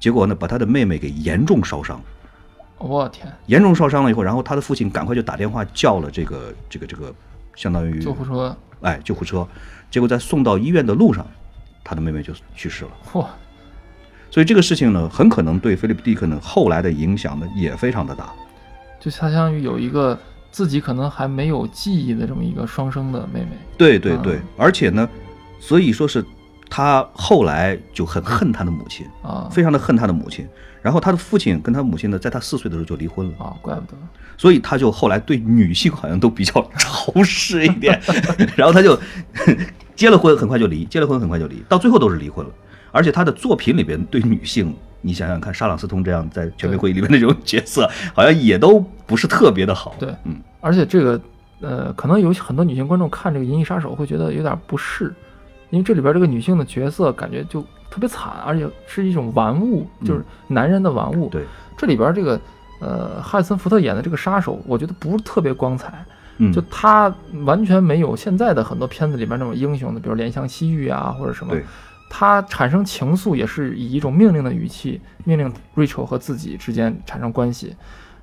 [0.00, 2.00] 结果呢，把他的妹妹给严重烧伤。
[2.78, 7.12] 我天，严重烧伤了以后，然后他的父亲赶快就打电话叫了这个这个这个，
[7.54, 9.46] 相当于救护车，哎救护车，
[9.90, 11.26] 结果在送到医院的路上，
[11.82, 12.90] 他的妹妹就去世了。
[13.12, 13.26] 嚯，
[14.30, 18.32] 所以这个事情呢，很可能对菲利普·迪克呢后来的影响呢也非常的大。
[19.00, 20.18] 就相当于有一个
[20.50, 23.50] 自己可能还没有记忆的这么一个双生的妹妹。
[23.52, 25.08] 嗯对对对，而且呢，
[25.60, 26.24] 所以说是
[26.70, 30.46] 他后来就很恨他的母亲，啊非常的恨他的母亲。
[30.80, 33.98] 然后他的父亲跟他母亲呢，在他四岁的时候就离婚了，啊，怪不得。
[34.36, 38.00] 所以他就后来对女性好像都比较仇视一点，
[38.54, 38.98] 然后他就
[39.96, 42.52] 结了婚，很快就离，结了婚很快就离，到最后都是离婚了。
[42.92, 49.96] 而且他的作品里边对女性，你想想看，沙朗斯通这样在全民会议里面那种角色， 好像也都不是特别的好。
[49.98, 51.20] 对嗯，而且这个
[51.60, 55.12] 呃，可能有很多女性观众看这个《银翼杀手》会觉得有点不适，
[55.70, 61.28] 因为这里边这个女性的角色感觉就特别惨，而且是一种玩物，就是男人的玩物。
[61.28, 61.44] 嗯对，
[61.76, 62.40] 这里边这个
[62.80, 66.04] 呃，汉森福特演的这个杀手，我觉得不是特别光彩。
[66.38, 67.12] 嗯，就他
[67.44, 71.64] 完全没有现在的很多片子里边那种英雄的，比如怜香惜玉啊，或者什么对。
[72.10, 77.76] 他产生情愫也是以一种命令的语气，命令 Rachel 和自己之间产生关系。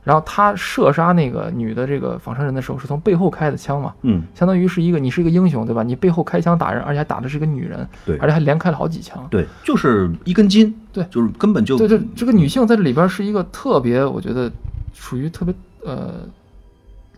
[0.05, 5.81] 然后他射杀那个女的这个仿生人的时候，是从背后开的枪嘛，嗯，相当于是一个你是一个英雄，对吧？
[5.81, 8.15] 你背后开枪打人，而且还打的是个女人，对。
[8.19, 9.27] 而且还连开了好几枪。
[9.31, 11.03] 对，就是一根筋，对。
[11.09, 14.51] 就是根本就对对，这个女性在这里边是一个特别，我觉得
[14.93, 15.53] 属于特别
[15.83, 16.13] 呃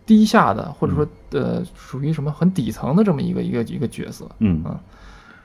[0.06, 4.24] 低下的，或者说呃属于什么很底层的这么一个一个一个角色。
[4.38, 4.62] 嗯。
[4.64, 4.74] 嗯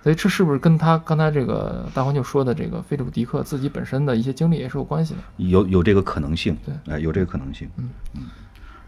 [0.04, 5.20] 所以这是不是跟他刚才这个大黄就说的这个菲利普·迪克自己本身的一些经历也是有关系的？
[5.38, 6.94] 有有这个可能性，对。
[6.94, 7.90] 哎，有这个可能性，嗯。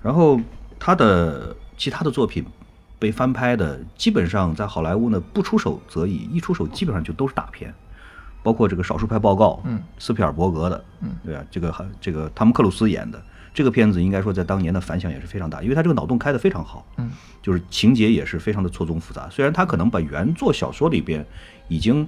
[0.04, 0.38] 然后
[0.78, 2.46] 他的其他的作品
[3.00, 7.74] 被翻拍的，基本上在好莱坞呢不出手则已，一出手基本上就都是大片，
[8.44, 13.24] 包括这个《少数派报告》，嗯，斯皮尔伯格的，嗯，对啊，这个还这个汤姆克鲁斯演的
[13.56, 17.10] 这个片子，应该说在当年的反响也是非常大，因为他这个脑洞开得非常好，嗯，
[17.41, 19.30] 就是情节也是非常的错综复杂。
[19.32, 21.26] 虽然他可能把原作小说里边
[21.69, 22.06] 已经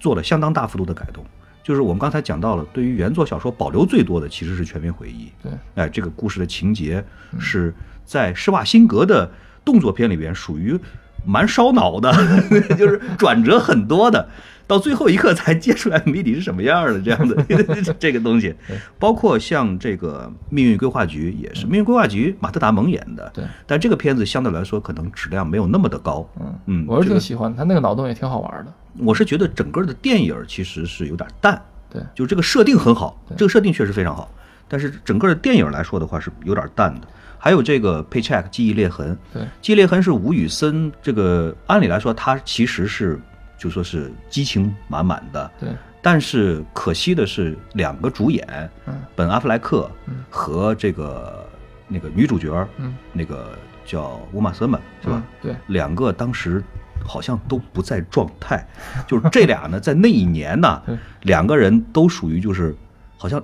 [0.00, 1.22] 做了相当大幅度的改动，
[1.62, 5.26] 就是我们刚才讲到了，对于原作小说保留最多的其实是《全民回忆》。
[5.42, 7.04] 对，哎，这个故事的情节
[7.38, 7.74] 是
[8.06, 9.30] 在施瓦辛格的
[9.64, 10.78] 动作片里边属于
[11.26, 12.10] 蛮烧脑的，
[12.78, 14.26] 就是转折很多的，
[14.68, 17.34] 到最后一刻才揭出来谜底是什么样的这样的
[17.98, 18.54] 这个东西。
[18.98, 26.28] 包括像这个《命运规划局》也是，《命运规划局》马特·达蒙演的，对，但这个片子相对来说可能质量没有那么的高。
[26.38, 28.72] 嗯嗯我是挺喜欢他那个脑洞也挺好玩的。
[28.98, 34.30] 我是觉得整个的电影其实是有点淡，对，就这个设定很好，这个设定确实非常好，
[34.68, 37.08] 但是整个的电影来说的话是有点淡的。
[37.40, 43.18] 还有这个《Paycheck》记忆裂痕，对，记忆裂痕是吴宇森这个，按理来说他其实是
[43.58, 45.68] 就说是激情满满的，对，
[46.00, 48.94] 但是可惜的是两个主演，嗯。
[49.16, 50.24] 本阿弗莱克嗯。
[50.30, 51.44] 和这个
[51.88, 55.16] 那个女主角，嗯，那个叫乌玛瑟曼是吧？
[55.16, 55.22] 嗯？
[55.42, 56.62] 对，两个当时
[57.04, 58.64] 好像都不在状态，
[59.06, 60.82] 就是这俩呢， 在那一年呢，
[61.22, 62.76] 两个人都属于就是
[63.16, 63.42] 好像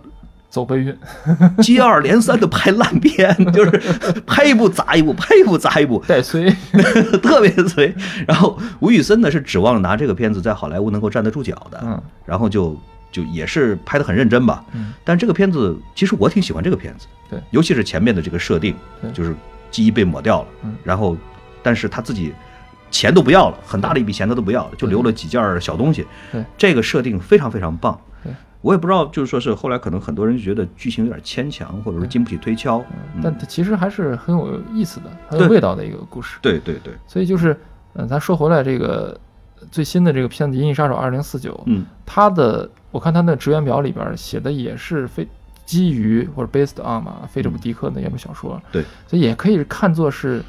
[0.55, 0.97] 走背运，
[1.61, 3.73] 接二连三的拍烂片，就是
[4.25, 6.49] 拍一部砸一部，拍一部砸一部，带衰。
[7.21, 7.93] 特别催。
[8.25, 14.65] 然后吴宇森呢是指望拿这个片子在好莱坞能够站得住脚的，嗯，然后就就也是拍得很认真吧。
[14.75, 14.95] 嗯。
[15.03, 17.41] 但这个片子其实我挺喜欢这个片子，对。
[17.51, 19.35] 尤其是前面的这个设定对，就是
[19.73, 20.77] 记忆被抹掉了，嗯。
[20.85, 21.17] 然后
[21.65, 22.33] 但是他自己
[22.93, 26.07] 钱都不要了，很大的一笔钱他都不要了，就留了几件小东西。
[26.31, 26.45] 对。
[26.57, 27.99] 这个设定非常非常棒。
[28.65, 32.79] 对我也不知道，就是说是后来可能很多人觉得剧情有点牵强，或者说经不起推敲。
[33.15, 36.39] 嗯但它其实还是很有意思的、很有味道的一个故事。
[36.41, 37.55] 对对对，所以就是，
[37.93, 39.19] 嗯、咱说回来，这个
[39.71, 45.29] 最新的这个片子《银翼杀手二零四九》，嗯它的我看它的职员表里边写的也是非
[45.67, 50.43] 基于或者 based on 嘛，菲利普迪克的那部小说，对，所以也可以看作是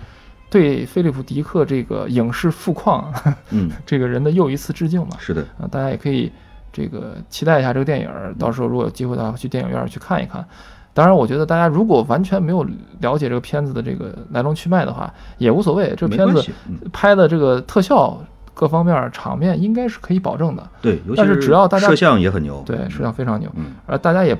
[0.50, 3.14] 对菲利普迪克这个影视富矿
[3.52, 5.18] 嗯， 这个人的又一次致敬嘛。
[5.20, 6.32] 是的，啊，大家也可以
[6.76, 10.46] 这个期待一下这个电影儿，到时候如果有机会的话，去电影院去看一看。
[10.94, 12.66] 当然，我觉得大家如果完全没有
[13.00, 15.94] 了解这个片子的这个来龙去脉的话，也无所谓。
[15.96, 16.44] 这个片子
[16.92, 18.18] 拍的这个特效
[18.54, 22.62] 各方面儿场面应该是可以保证的，对，尤其但是只要大家摄像也很牛。
[22.66, 23.50] 对，摄像非常牛。
[23.56, 24.38] 嗯，而大家也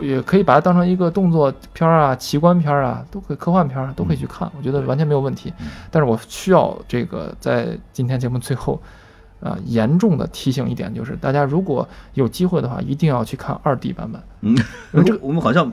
[0.00, 5.52] 也可以把它当成一个动作片儿啊、奇观片儿啊，都可以科幻片都可以去看，我觉得完全没有问题。
[5.60, 8.78] 嗯但是我需要这个在今天节目最后，
[9.46, 14.20] 啊、严重的提醒一点，就是大家如果有机会的话，一定要去看二 D 版本。
[14.42, 14.56] 嗯，
[15.04, 15.70] 这个我们好像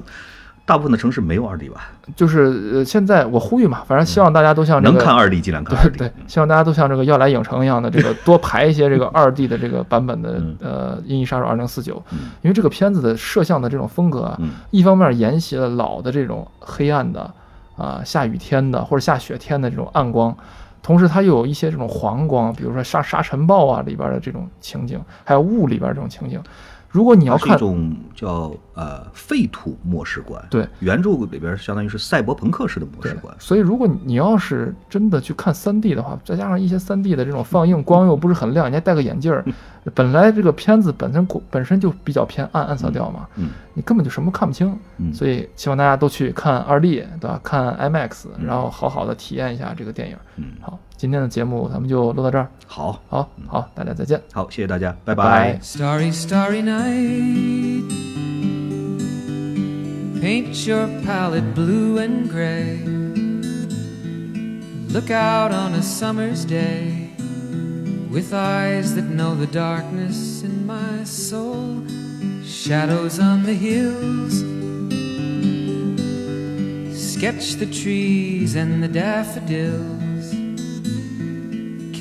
[0.65, 1.89] 大部分的城市没有二 D 吧？
[2.15, 5.97] 就是呃，现在我呼吁嘛，反正希望大家都像这个能看二 D 尽量看二对 D。
[5.99, 17.29] 对，希望大家都像这个要来影城一样的，这个 多排一些这个 二 D 的这个版本的嗯呃《银翼杀手二零四九》，嗯因为这个片子的摄像的这种风格啊，嗯一方面沿袭了老的这种黑暗的
[17.75, 20.37] 啊、下雨天的或者下雪天的这种暗光，
[20.84, 26.39] 同时它又有一些这种黄光，比如说沙沙尘暴啊里边的这种情景，还有雾里边这种情景。
[26.93, 30.67] 如果你要看是一，种叫呃废土末世观，对。
[30.79, 39.43] 原著里边相当于是赛博朋克式的末对世观，，所以如果你要是真的去看三 D 的话，再加上一些三 D 的这种放映，光又不是很亮，你还戴个眼镜儿，
[39.95, 43.49] 本来这个片子本身本身就比较偏暗暗色调嘛，嗯。
[43.75, 44.77] 你根本就什么看不清。
[44.97, 47.41] 嗯，所以希望大家都去看二 D，对吧？
[47.43, 50.17] 看 IMAX，然后好好的体验一下这个电影。
[50.35, 50.45] 嗯。
[50.61, 52.48] 好，今天的节目咱们就录到这儿。
[52.66, 55.59] 好好好，大家再见，好，谢谢大家，拜拜。
[55.62, 57.84] Starry, starry night.
[60.20, 62.78] Paint your palette blue and gray.
[64.92, 67.10] Look out on a summer's day
[68.10, 71.84] with eyes that know the darkness in my soul.
[72.42, 74.42] Shadows on the hills.
[76.96, 80.01] Sketch the trees and the daffodils.